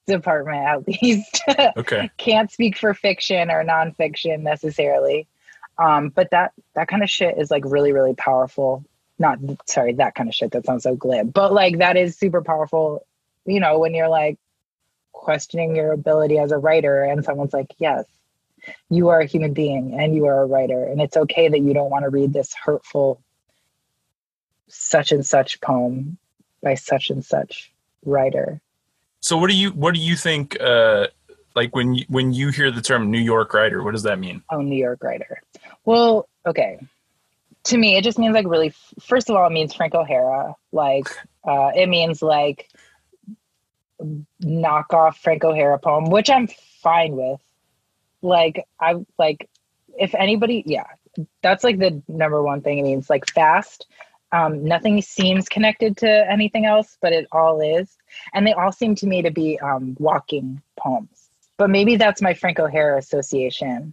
[0.06, 1.42] department at least.
[1.76, 2.10] Okay.
[2.18, 5.26] Can't speak for fiction or nonfiction necessarily
[5.78, 8.84] um but that that kind of shit is like really really powerful
[9.18, 12.42] not sorry that kind of shit that sounds so glib but like that is super
[12.42, 13.06] powerful
[13.46, 14.38] you know when you're like
[15.12, 18.04] questioning your ability as a writer and someone's like yes
[18.88, 21.74] you are a human being and you are a writer and it's okay that you
[21.74, 23.20] don't want to read this hurtful
[24.68, 26.16] such and such poem
[26.62, 27.72] by such and such
[28.04, 28.60] writer.
[29.20, 31.08] So what do you what do you think uh
[31.54, 34.42] like when you, when you hear the term New York writer, what does that mean?
[34.50, 35.42] Oh, New York writer.
[35.84, 36.78] Well, okay.
[37.64, 38.72] To me, it just means like really.
[39.00, 40.54] First of all, it means Frank O'Hara.
[40.72, 41.06] Like,
[41.44, 42.68] uh, it means like
[44.40, 46.48] knock off Frank O'Hara poem, which I'm
[46.82, 47.40] fine with.
[48.20, 49.48] Like, I like
[49.98, 50.86] if anybody, yeah,
[51.42, 52.78] that's like the number one thing.
[52.78, 53.86] It means like fast.
[54.32, 57.94] Um, nothing seems connected to anything else, but it all is.
[58.32, 61.28] And they all seem to me to be um, walking poems.
[61.58, 63.92] But maybe that's my Frank O'Hara association.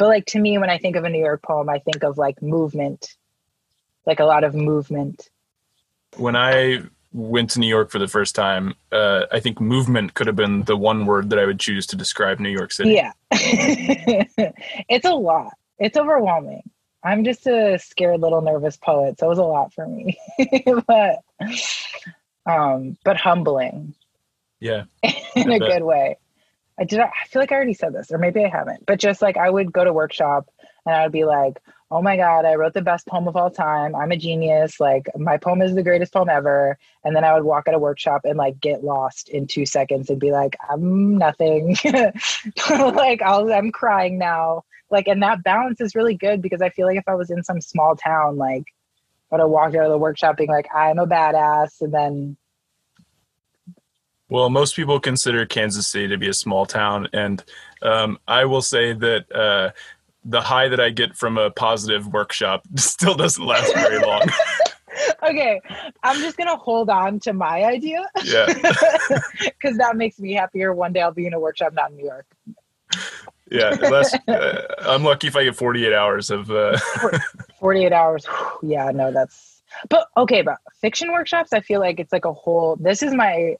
[0.00, 2.16] But like to me, when I think of a New York poem, I think of
[2.16, 3.16] like movement,
[4.06, 5.28] like a lot of movement.
[6.16, 10.26] When I went to New York for the first time, uh, I think movement could
[10.26, 12.92] have been the one word that I would choose to describe New York City.
[12.92, 13.12] Yeah.
[13.30, 15.52] it's a lot.
[15.78, 16.62] It's overwhelming.
[17.04, 20.18] I'm just a scared little nervous poet, so it was a lot for me.
[20.86, 21.18] but
[22.46, 23.94] um but humbling.
[24.60, 24.84] Yeah.
[25.36, 26.16] in a good way.
[26.80, 28.86] I did I feel like I already said this or maybe I haven't.
[28.86, 30.48] But just like I would go to workshop
[30.86, 33.50] and I would be like, "Oh my god, I wrote the best poem of all
[33.50, 33.94] time.
[33.94, 34.80] I'm a genius.
[34.80, 37.78] Like my poem is the greatest poem ever." And then I would walk at a
[37.78, 41.76] workshop and like get lost in 2 seconds and be like, "I'm nothing."
[42.70, 46.86] like I'll, I'm crying now like and that balance is really good because i feel
[46.86, 48.64] like if i was in some small town like
[49.30, 52.36] i would have walked out of the workshop being like i'm a badass and then
[54.30, 57.44] well most people consider kansas city to be a small town and
[57.82, 59.70] um, i will say that uh,
[60.24, 64.22] the high that i get from a positive workshop still doesn't last very long
[65.28, 65.60] okay
[66.02, 68.46] i'm just gonna hold on to my idea yeah
[69.44, 72.06] because that makes me happier one day i'll be in a workshop not in new
[72.06, 72.26] york
[73.50, 73.76] yeah,
[74.28, 76.50] uh, I'm lucky if I get 48 hours of.
[76.50, 76.78] Uh...
[77.58, 78.26] 48 hours.
[78.62, 79.62] Yeah, no, that's.
[79.88, 82.76] But okay, but fiction workshops, I feel like it's like a whole.
[82.76, 83.56] This is my.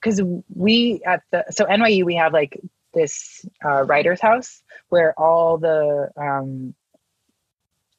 [0.00, 0.22] Because
[0.54, 1.44] we at the.
[1.50, 2.60] So NYU, we have like
[2.94, 6.74] this uh, writer's house where all the um,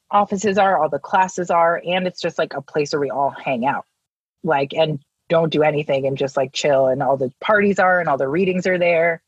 [0.10, 3.30] offices are, all the classes are, and it's just like a place where we all
[3.30, 3.86] hang out.
[4.44, 8.08] Like, and don't do anything and just like chill, and all the parties are, and
[8.08, 9.22] all the readings are there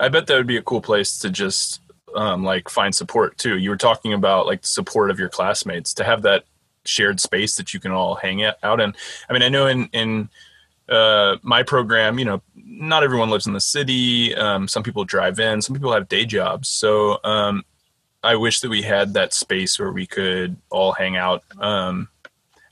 [0.00, 1.80] I bet that would be a cool place to just
[2.14, 3.58] um, like find support too.
[3.58, 6.44] You were talking about like the support of your classmates to have that
[6.84, 8.94] shared space that you can all hang out in.
[9.28, 10.28] I mean, I know in in
[10.88, 14.34] uh, my program, you know, not everyone lives in the city.
[14.34, 15.62] Um, some people drive in.
[15.62, 16.68] Some people have day jobs.
[16.68, 17.64] So um,
[18.22, 21.42] I wish that we had that space where we could all hang out.
[21.58, 22.08] Um,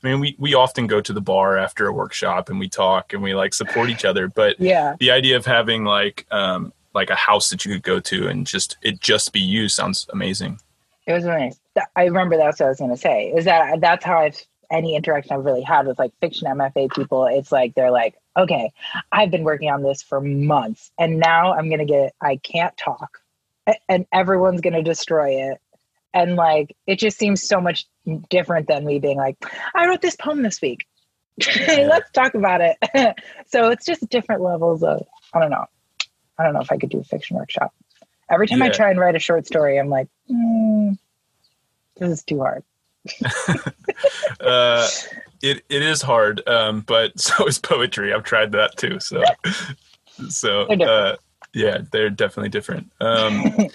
[0.03, 3.13] I mean, we, we often go to the bar after a workshop and we talk
[3.13, 4.27] and we like support each other.
[4.27, 7.99] But yeah, the idea of having like um, like a house that you could go
[8.01, 10.59] to and just it just be you sounds amazing.
[11.07, 11.57] It was nice.
[11.95, 13.31] I remember that's what I was going to say.
[13.35, 14.41] Is that that's how I've
[14.73, 17.27] any interaction I've really had with like fiction MFA people.
[17.27, 18.71] It's like they're like, okay,
[19.11, 23.19] I've been working on this for months, and now I'm gonna get I can't talk,
[23.87, 25.61] and everyone's gonna destroy it,
[26.13, 27.85] and like it just seems so much
[28.29, 29.37] different than me being like,
[29.75, 30.87] I wrote this poem this week.
[31.67, 32.77] Let's talk about it.
[33.47, 35.65] so it's just different levels of I don't know.
[36.37, 37.73] I don't know if I could do a fiction workshop.
[38.29, 38.65] Every time yeah.
[38.65, 40.97] I try and write a short story, I'm like, mm,
[41.97, 42.63] this is too hard.
[44.39, 44.87] uh,
[45.41, 48.13] it it is hard, um, but so is poetry.
[48.13, 48.99] I've tried that too.
[48.99, 49.23] So
[50.29, 51.17] so uh,
[51.53, 52.91] yeah, they're definitely different.
[53.01, 53.69] Um,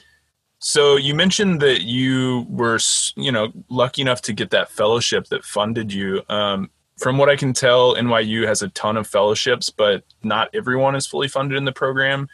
[0.60, 2.78] so you mentioned that you were
[3.16, 6.22] you know lucky enough to get that fellowship that funded you.
[6.28, 10.96] Um, from what I can tell, NYU has a ton of fellowships, but not everyone
[10.96, 12.28] is fully funded in the program.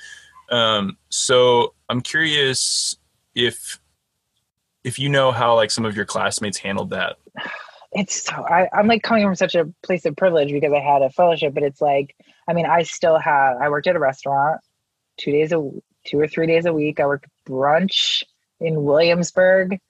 [0.50, 2.96] Um, so I'm curious
[3.34, 3.78] if
[4.84, 7.16] if you know how like some of your classmates handled that.
[7.92, 11.02] It's so I, I'm like coming from such a place of privilege because I had
[11.02, 12.14] a fellowship, but it's like
[12.48, 14.60] I mean I still have I worked at a restaurant
[15.16, 15.70] two days a
[16.04, 17.00] two or three days a week.
[17.00, 18.24] I worked brunch
[18.60, 19.80] in Williamsburg,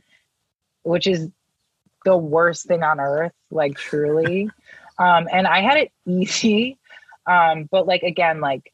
[0.83, 1.28] which is
[2.04, 4.50] the worst thing on earth, like truly.
[4.98, 6.78] um, and I had it easy.
[7.26, 8.72] Um, but like again, like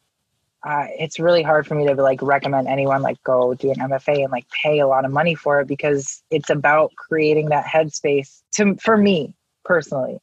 [0.63, 4.25] uh, it's really hard for me to like recommend anyone like go do an MFA
[4.25, 8.43] and like pay a lot of money for it because it's about creating that headspace
[8.53, 10.21] to for me personally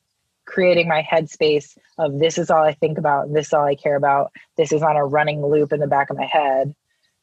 [0.47, 3.95] creating my headspace of this is all I think about, this is all I care
[3.95, 6.73] about, this is on a running loop in the back of my head.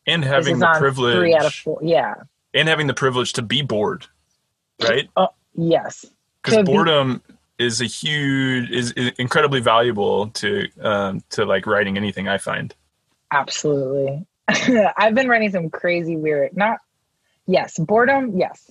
[0.07, 2.15] And having the privilege three out of four, yeah.
[2.53, 4.07] And having the privilege to be bored.
[4.81, 5.09] Right?
[5.17, 6.05] Oh, Yes.
[6.43, 11.97] Because boredom be- is a huge is, is, incredibly valuable to um to like writing
[11.97, 12.75] anything I find.
[13.35, 14.25] Absolutely.
[14.97, 16.79] I've been running some crazy weird not
[17.47, 18.71] yes, boredom, yes.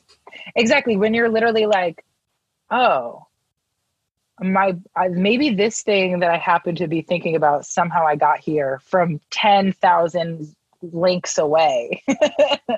[0.55, 0.97] Exactly.
[0.97, 2.03] When you're literally like,
[2.71, 3.27] oh,
[4.41, 8.39] my I, maybe this thing that I happen to be thinking about somehow I got
[8.39, 12.03] here from 10,000 links away.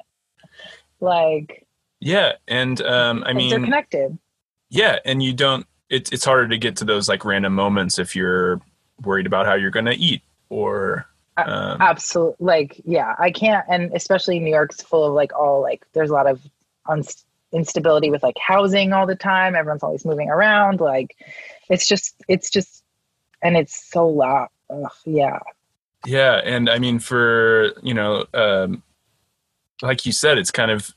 [0.99, 1.65] like
[1.99, 4.17] yeah, and um I mean they're connected.
[4.69, 8.15] Yeah, and you don't it's it's harder to get to those like random moments if
[8.15, 8.59] you're
[9.01, 11.05] worried about how you're going to eat or
[11.37, 15.85] um, absolutely like yeah i can't and especially new york's full of like all like
[15.93, 16.39] there's a lot of
[16.87, 17.03] un-
[17.55, 19.55] instability with like housing all the time.
[19.55, 21.15] Everyone's always moving around like
[21.69, 22.83] it's just it's just
[23.41, 24.49] and it's so loud.
[24.69, 25.39] Ugh, yeah.
[26.05, 28.83] Yeah and i mean for you know um
[29.81, 30.93] like you said it's kind of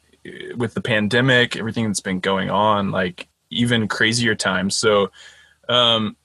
[0.57, 4.77] with the pandemic everything that's been going on like even crazier times.
[4.77, 5.11] So
[5.69, 6.17] um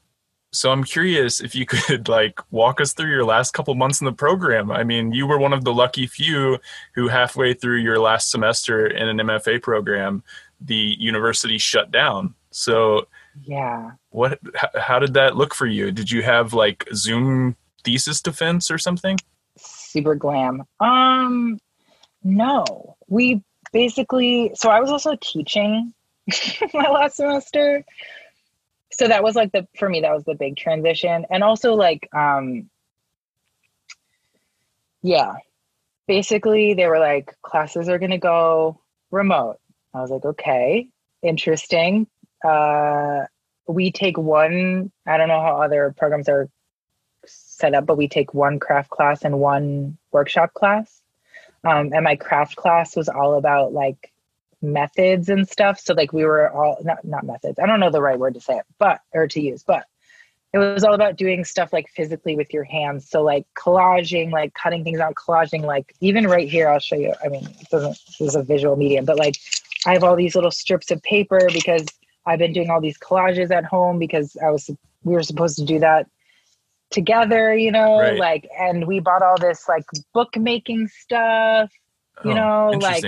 [0.54, 4.06] so I'm curious if you could like walk us through your last couple months in
[4.06, 4.72] the program.
[4.72, 6.60] I mean, you were one of the lucky few
[6.96, 10.24] who halfway through your last semester in an MFA program,
[10.62, 12.36] the university shut down.
[12.52, 13.08] So
[13.44, 13.92] yeah.
[14.12, 14.40] What
[14.78, 15.92] how did that look for you?
[15.92, 19.18] Did you have like Zoom thesis defense or something?
[19.58, 20.64] Super glam.
[20.80, 21.60] Um
[22.24, 22.96] no.
[23.08, 25.94] We basically so I was also teaching
[26.74, 27.84] my last semester
[28.98, 31.26] so that was like the for me that was the big transition.
[31.30, 32.70] And also like um
[35.02, 35.36] yeah.
[36.08, 38.80] Basically they were like classes are going to go
[39.12, 39.58] remote.
[39.94, 40.88] I was like okay
[41.22, 42.08] interesting.
[42.44, 43.26] Uh
[43.66, 46.50] we take one i don't know how other programs are
[47.26, 51.02] set up but we take one craft class and one workshop class.
[51.64, 54.12] Um, and my craft class was all about like
[54.64, 55.80] methods and stuff.
[55.80, 57.60] So like we were all not not methods.
[57.60, 59.86] I don't know the right word to say it, but or to use, but
[60.54, 63.10] it was all about doing stuff like physically with your hands.
[63.10, 67.14] So like collaging, like cutting things out, collaging, like even right here, I'll show you.
[67.24, 69.36] I mean, it doesn't this is a visual medium, but like
[69.86, 71.86] I have all these little strips of paper because
[72.26, 74.70] I've been doing all these collages at home because I was
[75.04, 76.08] we were supposed to do that
[76.92, 78.18] together, you know, right.
[78.18, 81.72] like and we bought all this like bookmaking stuff,
[82.24, 83.04] you oh, know, like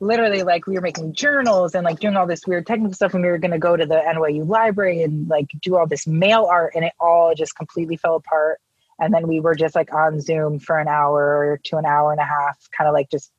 [0.00, 3.22] literally like we were making journals and like doing all this weird technical stuff and
[3.22, 6.46] we were going to go to the NYU library and like do all this mail
[6.50, 8.60] art and it all just completely fell apart
[8.98, 12.20] and then we were just like on Zoom for an hour to an hour and
[12.20, 13.32] a half kind of like just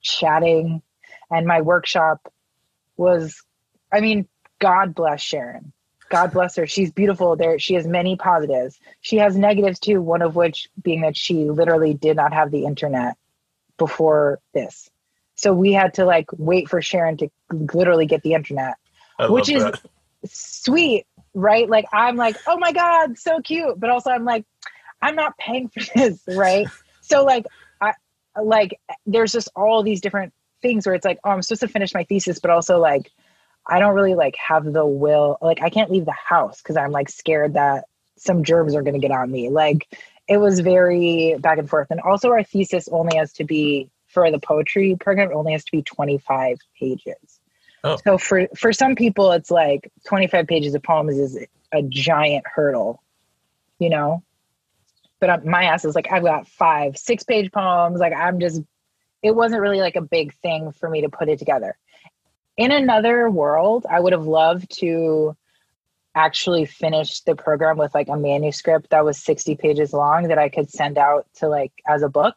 [0.00, 0.80] chatting
[1.30, 2.32] and my workshop
[2.96, 3.42] was
[3.92, 4.26] I mean
[4.58, 5.72] god bless Sharon
[6.10, 6.66] God bless her.
[6.66, 7.36] She's beautiful.
[7.36, 8.78] There, she has many positives.
[9.00, 10.02] She has negatives too.
[10.02, 13.16] One of which being that she literally did not have the internet
[13.78, 14.90] before this.
[15.40, 18.74] So we had to like wait for Sharon to literally get the internet,
[19.18, 19.80] which is that.
[20.26, 21.68] sweet, right?
[21.68, 23.80] Like I'm like, oh my God, so cute.
[23.80, 24.44] But also I'm like,
[25.00, 26.66] I'm not paying for this, right?
[27.00, 27.46] so like
[27.80, 27.94] I
[28.42, 31.94] like there's just all these different things where it's like, oh, I'm supposed to finish
[31.94, 33.10] my thesis, but also like
[33.66, 36.92] I don't really like have the will, like I can't leave the house because I'm
[36.92, 37.86] like scared that
[38.18, 39.48] some germs are gonna get on me.
[39.48, 39.88] Like
[40.28, 41.90] it was very back and forth.
[41.90, 45.64] And also our thesis only has to be for the poetry program, it only has
[45.64, 47.40] to be 25 pages.
[47.82, 47.96] Oh.
[48.04, 51.38] So for for some people, it's like 25 pages of poems is
[51.72, 53.02] a giant hurdle,
[53.78, 54.22] you know.
[55.18, 58.00] But my ass is like I've got five, six page poems.
[58.00, 58.62] Like I'm just,
[59.22, 61.76] it wasn't really like a big thing for me to put it together.
[62.56, 65.36] In another world, I would have loved to
[66.14, 70.48] actually finish the program with like a manuscript that was 60 pages long that I
[70.48, 72.34] could send out to like as a book.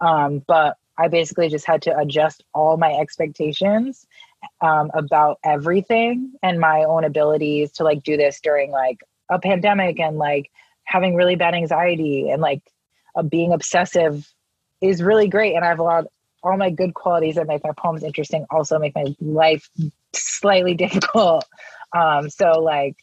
[0.00, 4.06] Um, but I basically just had to adjust all my expectations
[4.60, 8.98] um, about everything and my own abilities to like do this during like
[9.30, 10.50] a pandemic and like
[10.84, 12.62] having really bad anxiety and like
[13.16, 14.32] uh, being obsessive
[14.80, 15.54] is really great.
[15.54, 16.06] And I've allowed
[16.42, 19.68] all my good qualities that make my poems interesting also make my life
[20.14, 21.44] slightly difficult.
[21.94, 22.96] Um, so like,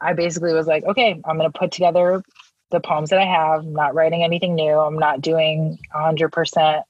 [0.00, 2.22] I basically was like, okay, I'm to put together
[2.70, 3.60] the poems that I have.
[3.60, 4.78] I'm not writing anything new.
[4.78, 6.82] I'm not doing 100%.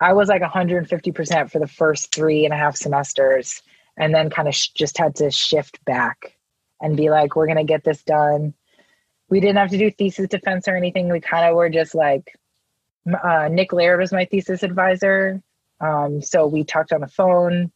[0.00, 3.62] I was like 150% for the first three and a half semesters,
[3.96, 6.36] and then kind of sh- just had to shift back
[6.80, 8.52] and be like, we're going to get this done.
[9.30, 11.08] We didn't have to do thesis defense or anything.
[11.08, 12.36] We kind of were just like,
[13.22, 15.42] uh, Nick Laird was my thesis advisor.
[15.80, 17.72] Um, so we talked on the phone.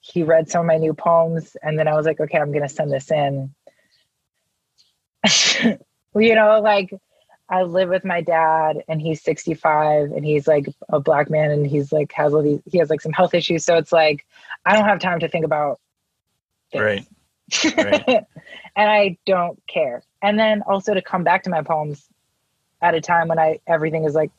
[0.00, 2.62] He read some of my new poems, and then I was like, okay, I'm going
[2.62, 3.52] to send this in.
[6.18, 6.92] you know, like
[7.48, 11.66] I live with my dad and he's 65 and he's like a black man and
[11.66, 13.64] he's like has all these he has like some health issues.
[13.64, 14.26] So it's like
[14.64, 15.80] I don't have time to think about
[16.72, 17.06] things.
[17.64, 17.76] Right.
[17.76, 18.24] right.
[18.76, 20.02] and I don't care.
[20.22, 22.04] And then also to come back to my poems
[22.82, 24.32] at a time when I everything is like,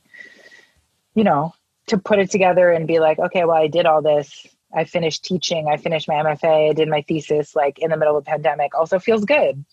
[1.16, 1.54] you know,
[1.88, 5.24] to put it together and be like, okay, well, I did all this I finished
[5.24, 5.70] teaching.
[5.70, 6.72] I finished my MFA.
[6.72, 8.76] I did my thesis like in the middle of a pandemic.
[8.76, 9.64] Also feels good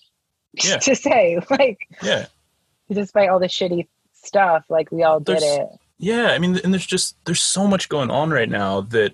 [0.63, 0.77] Yeah.
[0.83, 1.41] to say.
[1.51, 2.27] Like, Yeah.
[2.91, 5.69] despite all the shitty stuff, like we all did it.
[5.99, 9.13] Yeah, I mean, and there's just there's so much going on right now that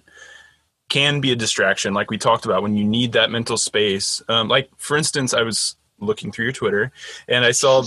[0.89, 1.95] can be a distraction.
[1.95, 4.23] Like we talked about, when you need that mental space.
[4.29, 6.91] Um, like for instance, I was looking through your Twitter
[7.29, 7.85] and I saw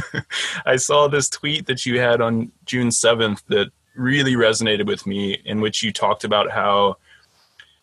[0.66, 5.40] I saw this tweet that you had on June seventh that really resonated with me,
[5.44, 6.96] in which you talked about how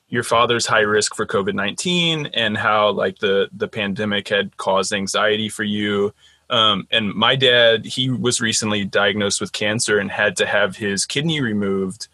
[0.09, 4.91] your father's high risk for COVID nineteen and how like the the pandemic had caused
[4.91, 6.13] anxiety for you.
[6.49, 11.05] Um, and my dad, he was recently diagnosed with cancer and had to have his
[11.05, 12.07] kidney removed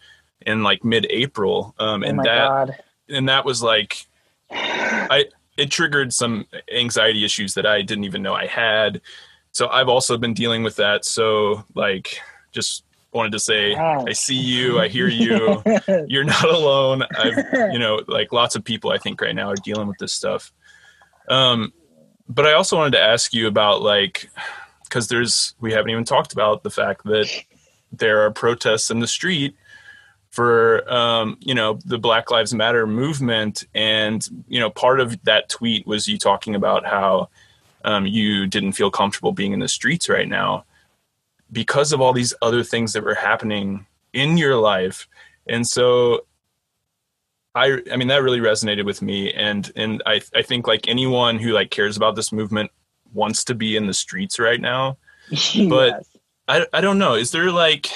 [0.44, 1.74] in like mid-April.
[1.78, 2.78] Um, Oh and my that god.
[3.08, 4.06] and that was like,
[4.50, 5.24] I
[5.56, 9.00] it triggered some anxiety issues that I didn't even know I had.
[9.52, 11.06] So I've also been dealing with that.
[11.06, 12.20] So like,
[12.52, 12.84] just
[13.16, 14.04] wanted to say, Wow.
[14.06, 15.62] I see you, I hear you.
[16.06, 17.02] You're not alone.
[17.18, 17.38] I've
[17.72, 20.52] you know like lots of people I think right now are dealing with this stuff.
[21.28, 21.72] Um,
[22.28, 24.30] but I also wanted to ask you about like
[24.84, 27.28] because there's we haven't even talked about the fact that
[27.92, 29.56] there are protests in the street
[30.30, 35.48] for um, you know the Black Lives Matter movement, and you know part of that
[35.48, 37.28] tweet was you talking about how
[37.84, 40.64] um, you didn't feel comfortable being in the streets right now
[41.52, 45.06] because of all these other things that were happening in your life,
[45.46, 46.26] and so
[47.54, 51.38] I I mean that really resonated with me and and I I think like anyone
[51.38, 52.70] who like cares about this movement
[53.14, 54.98] wants to be in the streets right now.
[55.30, 56.08] But- Yes.
[56.48, 57.14] I I don't know.
[57.14, 57.88] Is there like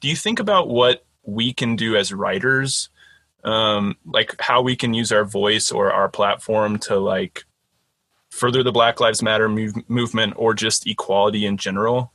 [0.00, 2.88] do you think about what we can do as writers
[3.44, 7.44] um like how we can use our voice or our platform to like
[8.30, 12.11] further the Black Lives Matter move- movement or just equality in general?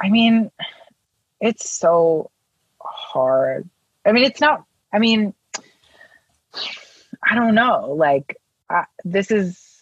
[0.00, 0.50] I mean,
[1.40, 2.30] it's so
[2.80, 3.68] hard.
[4.04, 5.34] I mean, it's not, I mean,
[7.24, 7.94] I don't know.
[7.96, 8.36] Like,
[8.68, 9.72] I, this is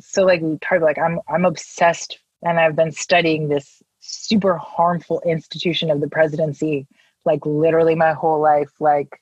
[0.00, 5.90] so like we like I'm I'm obsessed and I've been studying this super harmful institution
[5.90, 6.86] of the presidency
[7.24, 9.20] like literally my whole life like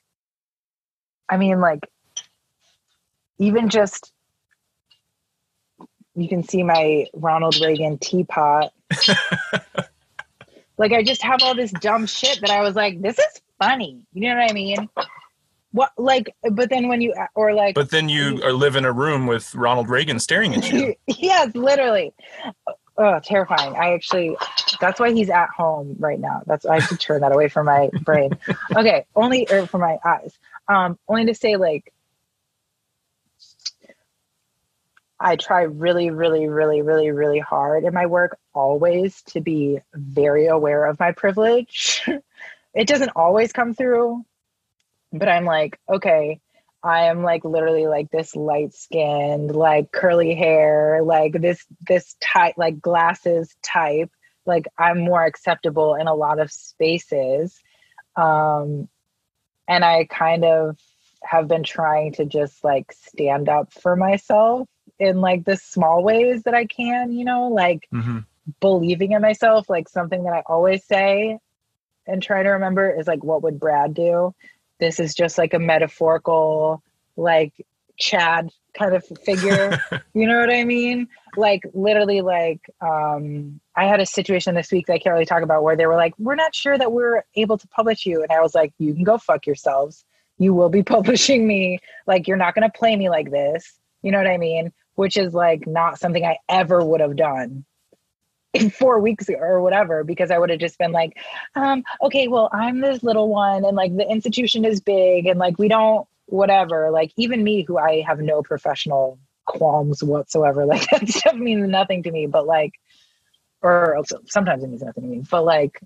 [1.29, 1.87] I mean like
[3.37, 4.11] even just
[6.15, 8.71] you can see my Ronald Reagan teapot
[10.77, 14.01] like I just have all this dumb shit that I was like, this is funny.
[14.13, 14.89] You know what I mean?
[15.71, 18.91] What like, but then when you or like, But then you are live in a
[18.91, 20.95] room with Ronald Reagan staring at you.
[21.07, 22.13] yes, literally.
[22.95, 23.75] Oh, terrifying.
[23.75, 24.37] I actually,
[24.79, 26.43] that's why he's at home right now.
[26.45, 28.37] That's why I have to turn that away from my brain.
[28.75, 30.37] Okay, only or from my eyes.
[30.67, 31.91] Um, only to say like,
[35.23, 40.47] I try really, really, really, really, really hard in my work always to be very
[40.47, 42.01] aware of my privilege.
[42.73, 44.25] it doesn't always come through,
[45.13, 46.41] but I'm like, okay,
[46.83, 52.55] I am like literally like this light skinned, like curly hair, like this this type,
[52.57, 54.11] like glasses type.
[54.45, 57.57] Like I'm more acceptable in a lot of spaces,
[58.17, 58.89] um,
[59.69, 60.77] and I kind of
[61.23, 64.67] have been trying to just like stand up for myself
[64.99, 67.11] in like the small ways that I can.
[67.11, 68.19] You know, like hmm
[68.59, 71.39] believing in myself, like something that I always say
[72.07, 74.33] and try to remember is like, what would Brad do?
[74.79, 76.83] This is just like a metaphorical,
[77.15, 77.53] like
[77.97, 79.77] Chad kind of figure.
[80.13, 81.07] you know what I mean?
[81.37, 85.43] Like literally, like um, I had a situation this week that I can't really talk
[85.43, 88.31] about where they were like, "We're not sure that we're able to publish you," and
[88.31, 90.05] I was like, "You can go fuck yourselves.
[90.37, 91.79] You will be publishing me.
[92.05, 94.71] Like you're not going to play me like this." You know what I mean?
[94.95, 97.65] Which is like not something I ever would have done
[98.53, 101.17] in four weeks or whatever because I would have just been like,
[101.55, 105.57] um, okay, well, I'm this little one and like the institution is big and like
[105.57, 106.91] we don't whatever.
[106.91, 112.03] Like even me who I have no professional qualms whatsoever, like that stuff means nothing
[112.03, 112.73] to me, but like
[113.61, 115.81] or sometimes it means nothing to me, but like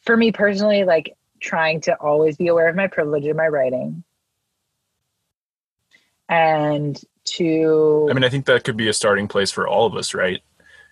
[0.00, 4.02] for me personally, like trying to always be aware of my privilege in my writing
[6.32, 9.94] and to I mean, I think that could be a starting place for all of
[9.94, 10.42] us, right?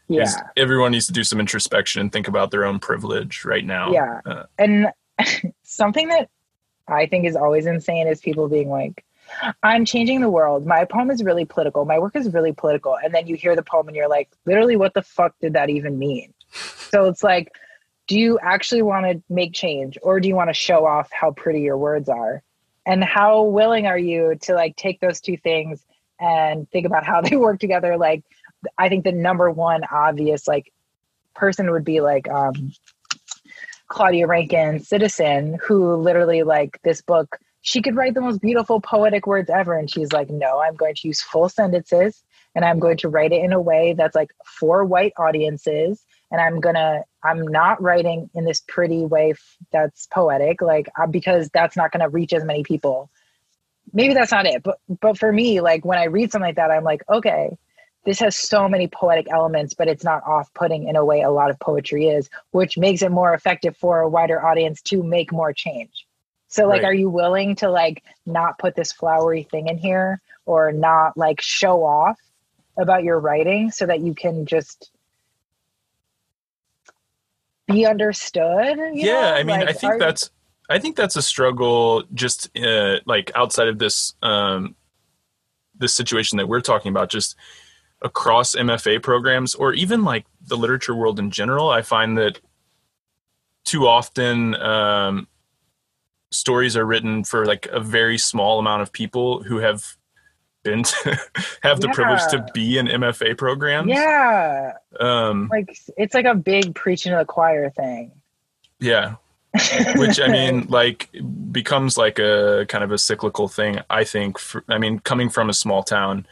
[0.09, 3.65] yeah Is everyone needs to do some introspection and think about their own privilege right
[3.65, 3.93] now.
[3.93, 4.21] Yeah.
[4.27, 4.89] Uh, and
[5.63, 6.29] something that
[6.89, 9.05] I think is always insane is people being like,
[9.63, 10.67] I'm changing the world.
[10.67, 11.85] My poem is really political.
[11.85, 12.99] My work is really political.
[13.03, 15.71] And then you hear the poem and you're like, literally, what the fuck did that
[15.71, 16.35] even mean?
[16.91, 17.53] So it's like,
[18.09, 21.31] do you actually want to make change or do you want to show off how
[21.31, 22.43] pretty your words are?
[22.91, 25.81] And how willing are you to like take those two things
[26.19, 27.97] and think about how they work together?
[27.97, 28.25] Like,
[28.77, 30.73] I think the number one obvious like
[31.37, 32.73] person would be like, um,
[33.87, 39.25] Claudia Rankine, Citizen, who literally like this book, she could write the most beautiful poetic
[39.25, 39.77] words ever.
[39.77, 42.25] And she's like, no, I'm going to use full sentences
[42.57, 46.05] and I'm going to write it in a way that's like for white audiences.
[46.31, 49.35] And I'm gonna, I'm not writing in this pretty way
[49.73, 53.11] that's poetic, like uh, because that's not gonna reach as many people.
[53.93, 56.71] Maybe that's not it, but but for me, like when I read something like that,
[56.71, 57.59] I'm like, okay,
[58.05, 61.31] this has so many poetic elements, but it's not off putting in a way a
[61.31, 65.33] lot of poetry is, which makes it more effective for a wider audience to make
[65.33, 66.07] more change.
[66.49, 66.89] So, like, right.
[66.89, 71.41] are you willing to like not put this flowery thing in here or not like
[71.41, 72.19] show off
[72.77, 74.91] about your writing so that you can just
[77.73, 78.79] be understood?
[78.95, 79.35] yeah, know?
[79.35, 80.31] I mean, like, I think that's.
[80.69, 84.77] I think that's a struggle just uh, like outside of this um,
[85.77, 87.35] this situation that we're talking about just
[88.03, 92.41] across MFA programs or even like the literature world in general, I find that
[93.65, 95.27] too often um,
[96.31, 99.97] stories are written for like a very small amount of people who have
[100.63, 101.19] been to
[101.63, 101.93] have the yeah.
[101.93, 103.89] privilege to be in MFA programs.
[103.89, 104.75] Yeah.
[104.99, 108.13] Um, like it's like a big preaching to the choir thing.
[108.79, 109.17] Yeah.
[109.97, 111.11] Which I mean, like
[111.51, 113.81] becomes like a kind of a cyclical thing.
[113.91, 114.39] I think.
[114.39, 116.27] For, I mean, coming from a small town,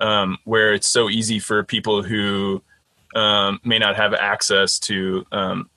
[0.00, 2.62] um, where it's so easy for people who
[3.14, 5.70] um, may not have access to um,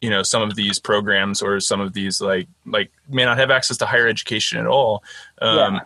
[0.00, 3.50] you know some of these programs or some of these like like may not have
[3.50, 5.02] access to higher education at all
[5.42, 5.80] um, yeah.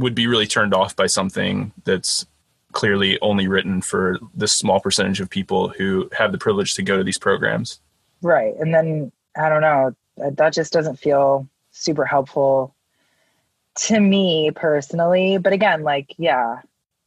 [0.00, 2.26] Would be really turned off by something that's
[2.72, 6.96] clearly only written for this small percentage of people who have the privilege to go
[6.96, 7.80] to these programs
[8.22, 12.74] right and then i don't know that just doesn't feel super helpful
[13.74, 16.60] to me personally but again like yeah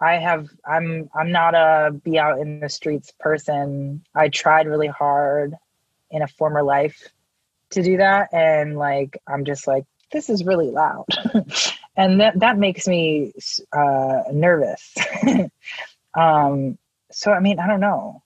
[0.04, 4.04] I have I'm I'm not a be out in the streets person.
[4.14, 5.56] I tried really hard
[6.12, 7.10] in a former life
[7.70, 11.06] to do that and like I'm just like this is really loud.
[11.96, 13.34] and that that makes me
[13.76, 14.94] uh nervous.
[16.16, 16.78] um
[17.12, 18.22] so I mean, I don't know.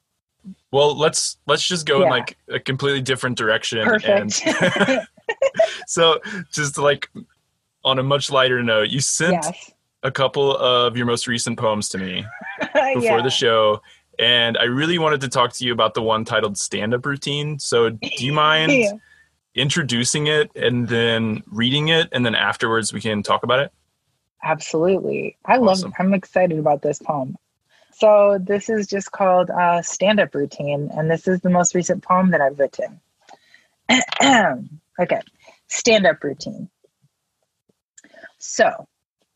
[0.72, 2.06] Well, let's let's just go yeah.
[2.06, 4.44] in like a completely different direction Perfect.
[4.46, 5.08] and
[5.88, 6.20] so
[6.52, 7.10] just like
[7.84, 9.72] on a much lighter note, you sent yes
[10.04, 12.24] a couple of your most recent poems to me
[12.60, 13.22] before yeah.
[13.22, 13.82] the show
[14.20, 17.60] and I really wanted to talk to you about the one titled Stand Up Routine.
[17.60, 19.00] So, do you mind.
[19.58, 23.72] Introducing it and then reading it, and then afterwards we can talk about it?
[24.44, 25.38] Absolutely.
[25.46, 25.90] I awesome.
[25.90, 27.38] love, I'm excited about this poem.
[27.94, 32.04] So, this is just called uh, Stand Up Routine, and this is the most recent
[32.04, 33.00] poem that I've written.
[35.00, 35.22] okay,
[35.68, 36.70] Stand Up Routine.
[38.38, 38.88] So,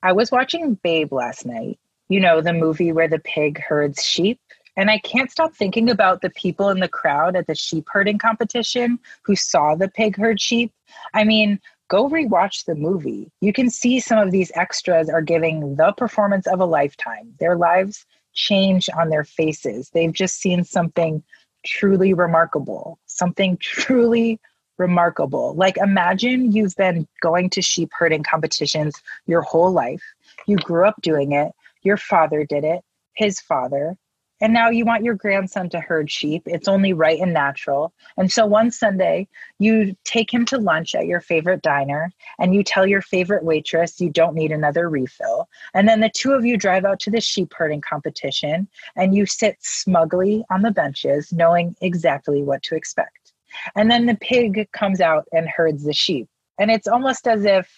[0.04, 4.40] I was watching Babe last night, you know, the movie where the pig herds sheep.
[4.78, 8.18] And I can't stop thinking about the people in the crowd at the sheep herding
[8.18, 10.72] competition who saw the pig herd sheep.
[11.14, 11.60] I mean,
[11.90, 13.30] go rewatch the movie.
[13.42, 17.34] You can see some of these extras are giving the performance of a lifetime.
[17.40, 19.90] Their lives change on their faces.
[19.90, 21.22] They've just seen something
[21.66, 24.40] truly remarkable, something truly
[24.78, 25.54] remarkable.
[25.54, 28.96] Like, imagine you've been going to sheep herding competitions
[29.28, 30.02] your whole life.
[30.48, 31.52] You grew up doing it.
[31.84, 32.82] Your father did it,
[33.16, 33.98] his father.
[34.42, 36.44] And now you want your grandson to herd sheep.
[36.48, 37.94] It's only right and natural.
[38.18, 39.28] And so one Sunday,
[39.60, 44.02] you take him to lunch at your favorite diner and you tell your favorite waitress
[44.02, 45.48] you don't need another refill.
[45.76, 49.28] And then the two of you drive out to the sheep herding competition and you
[49.28, 53.34] sit smugly on the benches, knowing exactly what to expect.
[53.76, 56.28] And then the pig comes out and herds the sheep.
[56.58, 57.70] And it's almost as if,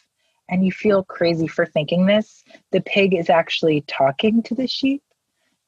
[0.49, 5.01] and you feel crazy for thinking this, the pig is actually talking to the sheep.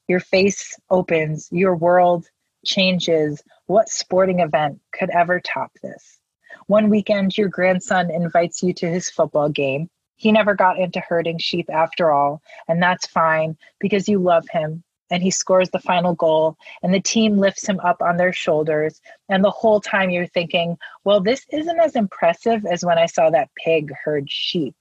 [0.07, 2.27] Your face opens, your world
[2.65, 3.41] changes.
[3.65, 6.19] What sporting event could ever top this?
[6.67, 9.89] One weekend, your grandson invites you to his football game.
[10.15, 14.83] He never got into herding sheep after all, and that's fine because you love him
[15.11, 19.01] and he scores the final goal and the team lifts him up on their shoulders
[19.29, 23.29] and the whole time you're thinking well this isn't as impressive as when i saw
[23.29, 24.73] that pig herd sheep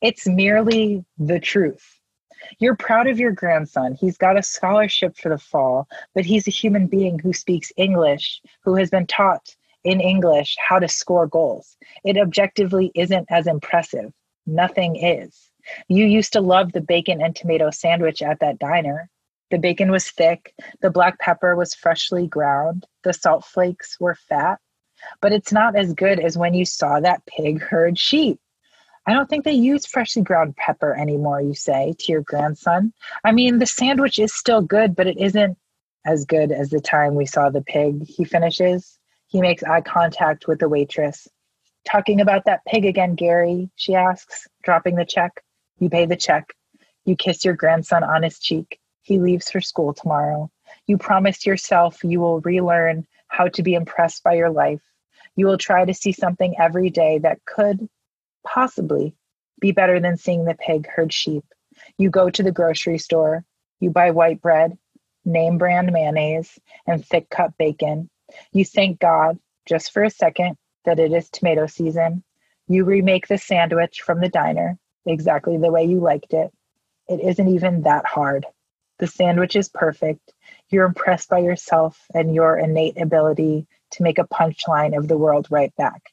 [0.00, 2.00] it's merely the truth
[2.58, 3.94] you're proud of your grandson.
[3.94, 8.40] He's got a scholarship for the fall but he's a human being who speaks english
[8.62, 11.76] who has been taught in english how to score goals.
[12.04, 14.12] It objectively isn't as impressive.
[14.46, 15.50] Nothing is.
[15.88, 19.08] You used to love the bacon and tomato sandwich at that diner.
[19.50, 24.58] The bacon was thick, the black pepper was freshly ground, the salt flakes were fat,
[25.20, 28.40] but it's not as good as when you saw that pig herd sheep.
[29.06, 32.92] I don't think they use freshly ground pepper anymore, you say to your grandson.
[33.24, 35.58] I mean, the sandwich is still good, but it isn't
[36.06, 38.98] as good as the time we saw the pig, he finishes.
[39.26, 41.26] He makes eye contact with the waitress.
[41.84, 45.42] Talking about that pig again, Gary, she asks, dropping the check.
[45.78, 46.52] You pay the check.
[47.04, 48.78] You kiss your grandson on his cheek.
[49.02, 50.50] He leaves for school tomorrow.
[50.86, 54.82] You promise yourself you will relearn how to be impressed by your life.
[55.34, 57.88] You will try to see something every day that could
[58.44, 59.14] possibly
[59.60, 61.44] be better than seeing the pig herd sheep.
[61.98, 63.44] You go to the grocery store.
[63.80, 64.78] You buy white bread,
[65.24, 68.08] name brand mayonnaise, and thick cut bacon.
[68.52, 72.22] You thank God, just for a second, that it is tomato season.
[72.68, 76.52] You remake the sandwich from the diner exactly the way you liked it.
[77.08, 78.46] It isn't even that hard.
[78.98, 80.32] The sandwich is perfect.
[80.68, 85.48] You're impressed by yourself and your innate ability to make a punchline of the world
[85.50, 86.11] right back.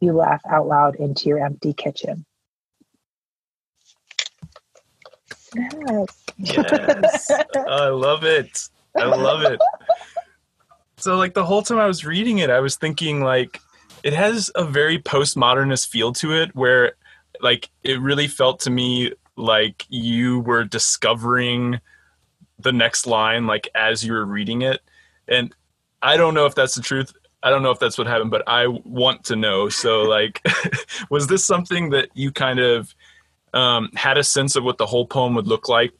[0.00, 2.24] You laugh out loud into your empty kitchen.
[5.54, 6.24] Yes.
[6.38, 7.30] yes.
[7.56, 8.68] I love it.
[8.96, 9.60] I love it.
[10.96, 13.60] So like the whole time I was reading it, I was thinking like
[14.02, 16.92] it has a very postmodernist feel to it where
[17.40, 21.80] like it really felt to me like you were discovering
[22.58, 24.80] the next line like as you were reading it
[25.28, 25.54] and
[26.02, 27.12] i don't know if that's the truth
[27.48, 29.70] i don't know if that's what happened but i want to know.
[29.70, 30.46] So like
[31.10, 32.94] was this something that you kind of
[33.54, 35.92] um, had a sense of what the whole poem would look like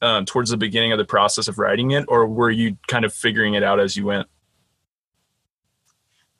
[0.00, 3.12] um, towards the beginning of the process of writing it or were you kind of
[3.12, 4.26] figuring it out as you went?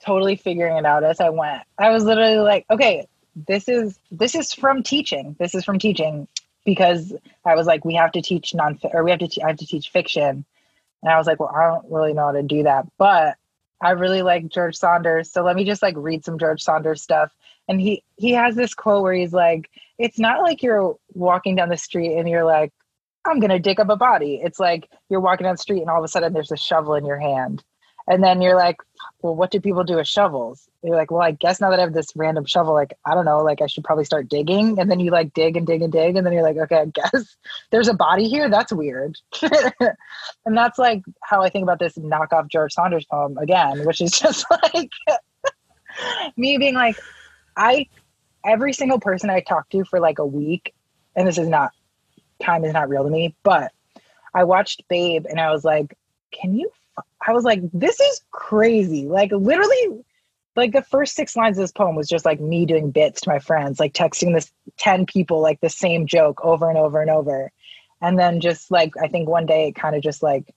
[0.00, 1.62] Totally figuring it out as i went.
[1.78, 3.06] I was literally like okay
[3.46, 5.36] this is this is from teaching.
[5.38, 6.26] This is from teaching
[6.64, 7.12] because
[7.44, 9.58] I was like, we have to teach non or we have to te- I have
[9.58, 10.44] to teach fiction,
[11.02, 13.36] and I was like, well, I don't really know how to do that, but
[13.82, 17.30] I really like George Saunders, so let me just like read some George Saunders stuff.
[17.68, 21.68] And he he has this quote where he's like, it's not like you're walking down
[21.68, 22.72] the street and you're like,
[23.26, 24.40] I'm gonna dig up a body.
[24.42, 26.94] It's like you're walking down the street and all of a sudden there's a shovel
[26.94, 27.62] in your hand.
[28.08, 28.76] And then you're like,
[29.26, 30.68] well, what do people do with shovels?
[30.84, 33.24] You're like, well, I guess now that I have this random shovel, like, I don't
[33.24, 34.78] know, like I should probably start digging.
[34.78, 36.16] And then you like dig and dig and dig.
[36.16, 37.36] And then you're like, okay, I guess
[37.72, 38.48] there's a body here.
[38.48, 39.18] That's weird.
[39.42, 44.12] and that's like how I think about this knockoff George Saunders poem again, which is
[44.20, 44.90] just like
[46.36, 46.96] me being like,
[47.56, 47.88] I,
[48.44, 50.72] every single person I talked to for like a week,
[51.16, 51.72] and this is not,
[52.40, 53.72] time is not real to me, but
[54.32, 55.98] I watched Babe and I was like,
[56.30, 56.70] can you
[57.26, 59.06] I was like, this is crazy.
[59.06, 60.04] Like literally
[60.54, 63.28] like the first six lines of this poem was just like me doing bits to
[63.28, 67.10] my friends, like texting this 10 people like the same joke over and over and
[67.10, 67.52] over.
[68.00, 70.54] And then just like I think one day it kind of just like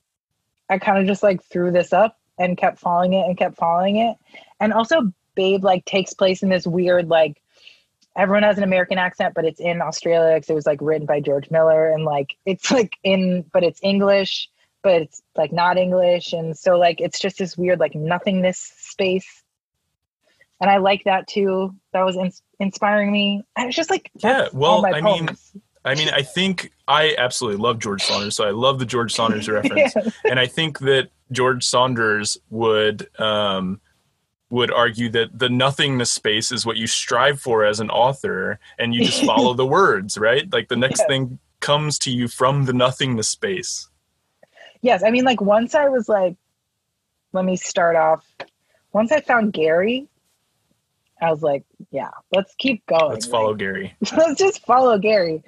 [0.69, 3.97] I kind of just like threw this up and kept following it and kept following
[3.97, 4.15] it.
[4.59, 7.41] And also Babe like takes place in this weird like
[8.15, 11.19] everyone has an American accent, but it's in Australia because it was like written by
[11.19, 14.49] George Miller and like it's like in but it's English
[14.83, 16.33] but it's like not English.
[16.33, 19.43] And so like it's just this weird like nothingness space.
[20.61, 21.75] And I like that too.
[21.93, 23.43] That was in- inspiring me.
[23.55, 25.51] I was just like, yeah, well, I poems.
[25.53, 28.35] mean, I mean, I think I absolutely love George Saunders.
[28.35, 29.93] So I love the George Saunders reference.
[29.95, 30.09] yeah.
[30.25, 33.79] And I think that George Saunders would, um,
[34.49, 38.93] would argue that the nothingness space is what you strive for as an author and
[38.93, 40.51] you just follow the words, right?
[40.51, 41.07] Like the next yeah.
[41.07, 43.89] thing comes to you from the nothingness space
[44.81, 46.35] yes, I mean, like once I was like,
[47.33, 48.25] let me start off.
[48.91, 50.07] Once I found Gary,
[51.21, 53.11] I was like, yeah, let's keep going.
[53.11, 53.95] Let's follow Gary.
[54.17, 55.43] let's just follow Gary.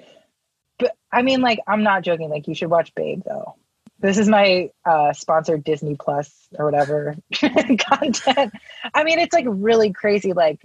[0.78, 2.28] But I mean, like, I'm not joking.
[2.28, 3.56] Like, you should watch Babe though.
[3.98, 7.16] This is my uh, sponsored Disney Plus or whatever
[7.78, 8.52] content.
[8.94, 10.32] I mean, it's like really crazy.
[10.32, 10.64] Like,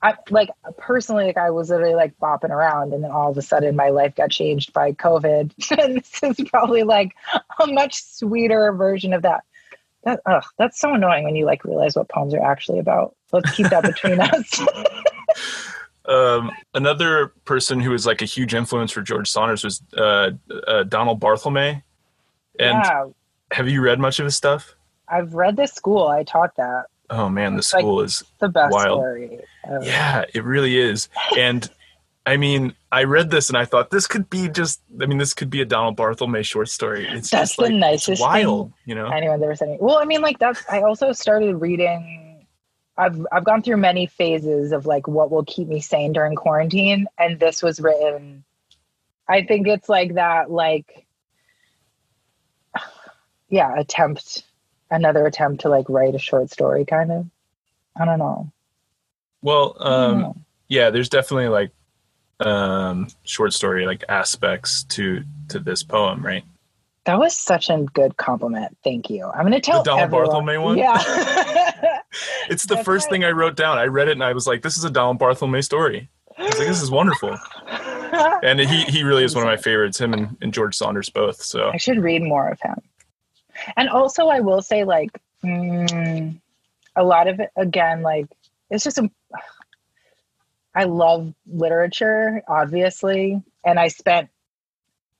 [0.00, 3.42] I like personally, like I was literally like bopping around, and then all of a
[3.42, 5.52] sudden my life got changed by COVID.
[5.78, 7.16] and this is probably like
[7.60, 9.44] a much sweeter version of that.
[10.04, 13.16] That ugh, that's so annoying when you like realize what poems are actually about.
[13.32, 14.60] Let's keep that between us.
[16.04, 20.30] um, another person who was like a huge influence for George Saunders was uh,
[20.68, 21.82] uh, Donald Barthelme.
[22.60, 23.06] And yeah.
[23.50, 24.76] have you read much of his stuff?
[25.08, 26.06] I've read this school.
[26.06, 26.86] I taught that.
[27.10, 29.02] Oh man, the school like is the best wild.
[29.82, 31.08] Yeah, it really is.
[31.36, 31.68] And
[32.26, 34.82] I mean, I read this and I thought this could be just.
[35.00, 37.06] I mean, this could be a Donald Barthelme short story.
[37.08, 39.06] It's that's the like, nicest wild, you know.
[39.06, 39.78] Anyone's ever said.
[39.80, 40.62] Well, I mean, like that's.
[40.70, 42.46] I also started reading.
[42.98, 47.06] I've I've gone through many phases of like what will keep me sane during quarantine,
[47.18, 48.44] and this was written.
[49.28, 51.06] I think it's like that, like,
[53.48, 54.44] yeah, attempt
[54.90, 57.26] another attempt to like write a short story kind of
[57.96, 58.50] i don't know
[59.42, 60.36] well um know.
[60.68, 61.70] yeah there's definitely like
[62.40, 66.44] um short story like aspects to to this poem right
[67.04, 70.46] that was such a good compliment thank you i'm gonna tell the Donald everyone.
[70.46, 71.58] Barthelme one yeah
[72.50, 73.12] it's the That's first right.
[73.12, 73.78] thing I wrote down.
[73.78, 76.08] I read it and I was like, this is a Donald Barthelme story.
[76.36, 77.36] I was like, this is wonderful.
[78.42, 81.42] And he, he really is one of my favorites, him and, and George Saunders both.
[81.42, 82.80] So I should read more of him.
[83.76, 85.10] And also, I will say, like,
[85.44, 86.40] mm,
[86.96, 88.26] a lot of it, again, like,
[88.70, 89.00] it's just,
[90.74, 93.42] I love literature, obviously.
[93.64, 94.30] And I spent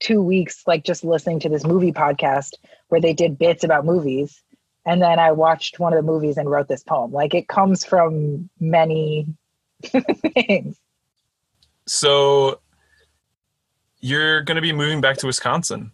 [0.01, 2.55] two weeks, like, just listening to this movie podcast
[2.89, 4.43] where they did bits about movies.
[4.87, 7.13] And then I watched one of the movies and wrote this poem.
[7.13, 9.27] Like, it comes from many
[9.85, 10.79] things.
[11.87, 12.61] so
[14.01, 15.93] you're going to be moving back to Wisconsin.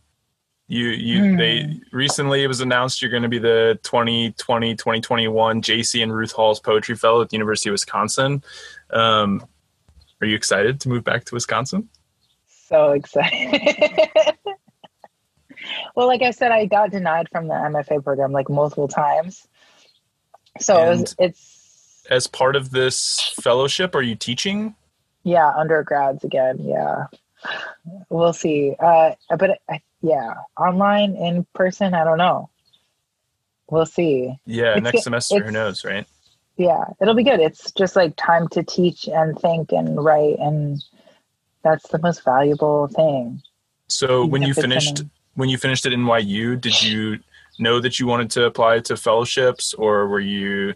[0.67, 1.37] You you Hmm.
[1.37, 6.01] they recently it was announced you're going to be the 2020 2021 Jay C.
[6.03, 8.43] and Ruth Halls poetry fellow at the University of Wisconsin.
[8.91, 9.47] Um,
[10.21, 11.89] are you excited to move back to Wisconsin?
[12.67, 14.09] so excited.
[15.95, 19.47] well, like I said, I got denied from the MFA program like multiple times.
[20.61, 24.75] So it was, it's As part of this fellowship, are you teaching?
[25.25, 26.59] yeah, undergrads again.
[26.61, 27.07] Yeah,
[28.09, 28.75] we'll see.
[28.79, 32.51] Uh, but I, yeah, online, in person, I don't know.
[33.71, 34.39] We'll see.
[34.45, 35.43] Yeah, It's- next semester.
[35.43, 36.07] Who knows, right?
[36.57, 37.41] Yeah, it'll be good.
[37.41, 40.85] It's just like time to teach and think and write, and
[41.63, 43.43] that's the most valuable thing.
[43.89, 47.19] So when you finished in- when you finished at NYU, did you
[47.59, 50.75] know that you wanted to apply to fellowships, or were you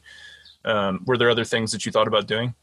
[0.65, 2.55] um, were there other things that you thought about doing?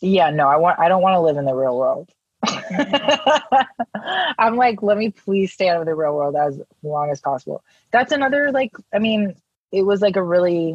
[0.00, 2.08] Yeah, no, I want I don't want to live in the real world.
[4.38, 7.62] I'm like, let me please stay out of the real world as long as possible.
[7.90, 9.34] That's another like I mean,
[9.72, 10.74] it was like a really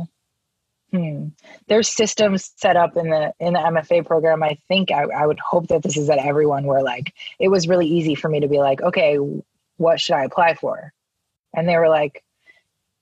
[0.92, 1.28] hmm.
[1.68, 4.44] There's systems set up in the in the MFA program.
[4.44, 7.68] I think I, I would hope that this is at everyone where like it was
[7.68, 9.18] really easy for me to be like, okay,
[9.78, 10.94] what should I apply for?
[11.56, 12.24] And they were like,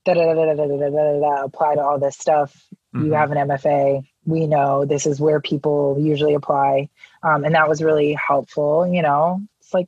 [0.06, 2.56] da da da da da da da da da apply to all this stuff
[2.94, 3.16] you Mhm.
[3.16, 4.04] have an MFA.
[4.26, 6.90] We know this is where people usually apply.
[7.24, 8.88] Um, and that was really helpful.
[8.88, 9.88] You know, it's like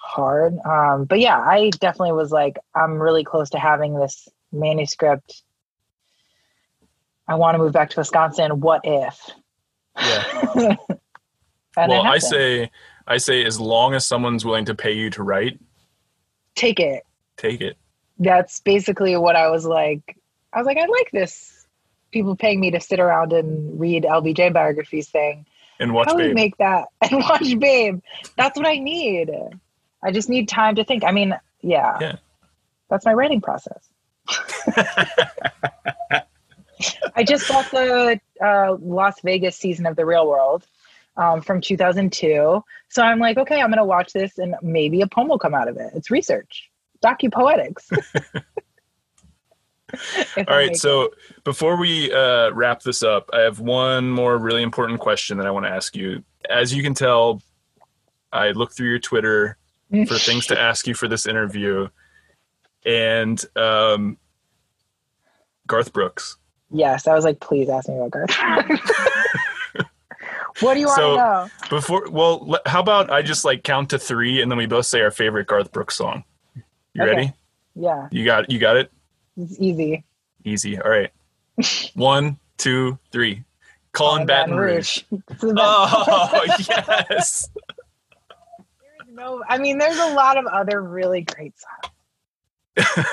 [0.00, 0.58] hard.
[0.64, 5.42] Um, but yeah, I definitely was like, I'm really close to having this manuscript.
[7.28, 8.60] I want to move back to Wisconsin.
[8.60, 9.30] What if?
[9.98, 10.76] Yeah.
[11.76, 12.70] well, I say
[13.06, 15.58] I say as long as someone's willing to pay you to write,
[16.54, 17.04] take it.
[17.36, 17.76] take it.
[18.18, 20.16] That's basically what I was like.
[20.52, 21.66] I was like, I like this.
[22.12, 25.44] People paying me to sit around and read LBJ biographies thing.
[25.78, 26.34] And watch do Babe.
[26.34, 28.00] make that and watch Babe?
[28.36, 29.30] That's what I need.
[30.02, 31.04] I just need time to think.
[31.04, 32.16] I mean, yeah, Yeah.
[32.88, 33.88] that's my writing process.
[37.14, 40.66] I just bought the uh, Las Vegas season of The Real World
[41.16, 42.62] um, from 2002.
[42.88, 45.54] So I'm like, okay, I'm going to watch this and maybe a poem will come
[45.54, 45.90] out of it.
[45.94, 46.70] It's research,
[47.02, 47.90] docu poetics.
[50.36, 50.74] All right.
[50.76, 51.10] So
[51.44, 55.50] before we uh, wrap this up, I have one more really important question that I
[55.50, 56.24] want to ask you.
[56.50, 57.40] As you can tell,
[58.32, 59.56] I looked through your Twitter
[60.08, 61.88] for things to ask you for this interview,
[62.84, 64.18] and um,
[65.66, 66.36] Garth Brooks.
[66.70, 68.36] yes, I was like, please ask me about Garth.
[70.60, 71.48] what do you want So- to know?
[71.70, 75.00] Before, well, how about I just like count to three, and then we both say
[75.00, 76.24] our favorite Garth Brooks song.
[76.94, 77.10] You Okay.
[77.14, 77.32] ready?
[77.74, 78.90] Yeah, You got you got it.
[79.36, 80.04] It's easy.
[80.44, 80.78] Easy.
[80.80, 81.10] All right.
[81.94, 83.44] One, two, three.
[83.92, 85.02] Callin' Callin' Baton Rouge.
[85.28, 87.48] That's- Oh yes.
[89.08, 91.92] No, I mean, there's a lot of other really great songs.
[92.78, 93.04] Oh,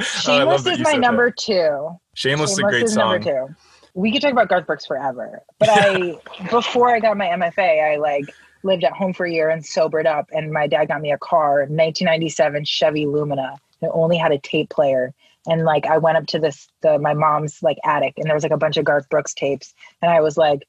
[0.00, 1.98] Shameless that is my number two.
[2.14, 3.12] Shameless is a Shameless great is song.
[3.22, 3.54] number two.
[3.94, 6.18] We could talk about Garth Brooks forever, but I
[6.50, 8.24] before I got my MFA, I like
[8.62, 11.18] lived at home for a year and sobered up, and my dad got me a
[11.18, 13.56] car, 1997 Chevy Lumina.
[13.82, 15.12] It only had a tape player,
[15.46, 18.42] and like I went up to this the my mom's like attic, and there was
[18.42, 20.66] like a bunch of Garth Brooks tapes, and I was like,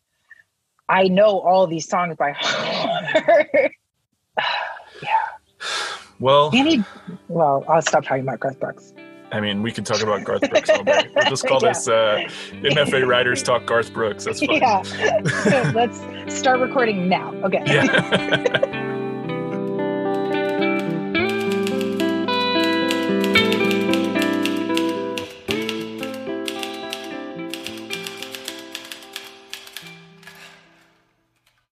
[0.90, 3.72] I know all these songs by heart.
[6.18, 6.84] Well, and he,
[7.28, 8.94] well, I'll stop talking about Garth Brooks.
[9.34, 11.10] I mean, we could talk about Garth Brooks all day.
[11.14, 11.70] We'll just call Yeah.
[11.74, 12.24] this uh,
[12.54, 14.24] MFA Writers Talk Garth Brooks.
[14.24, 14.62] That's fine.
[14.62, 15.72] Yeah.
[15.76, 16.00] Let's
[16.34, 17.34] start recording now.
[17.44, 17.64] Okay.
[17.66, 18.94] Yeah.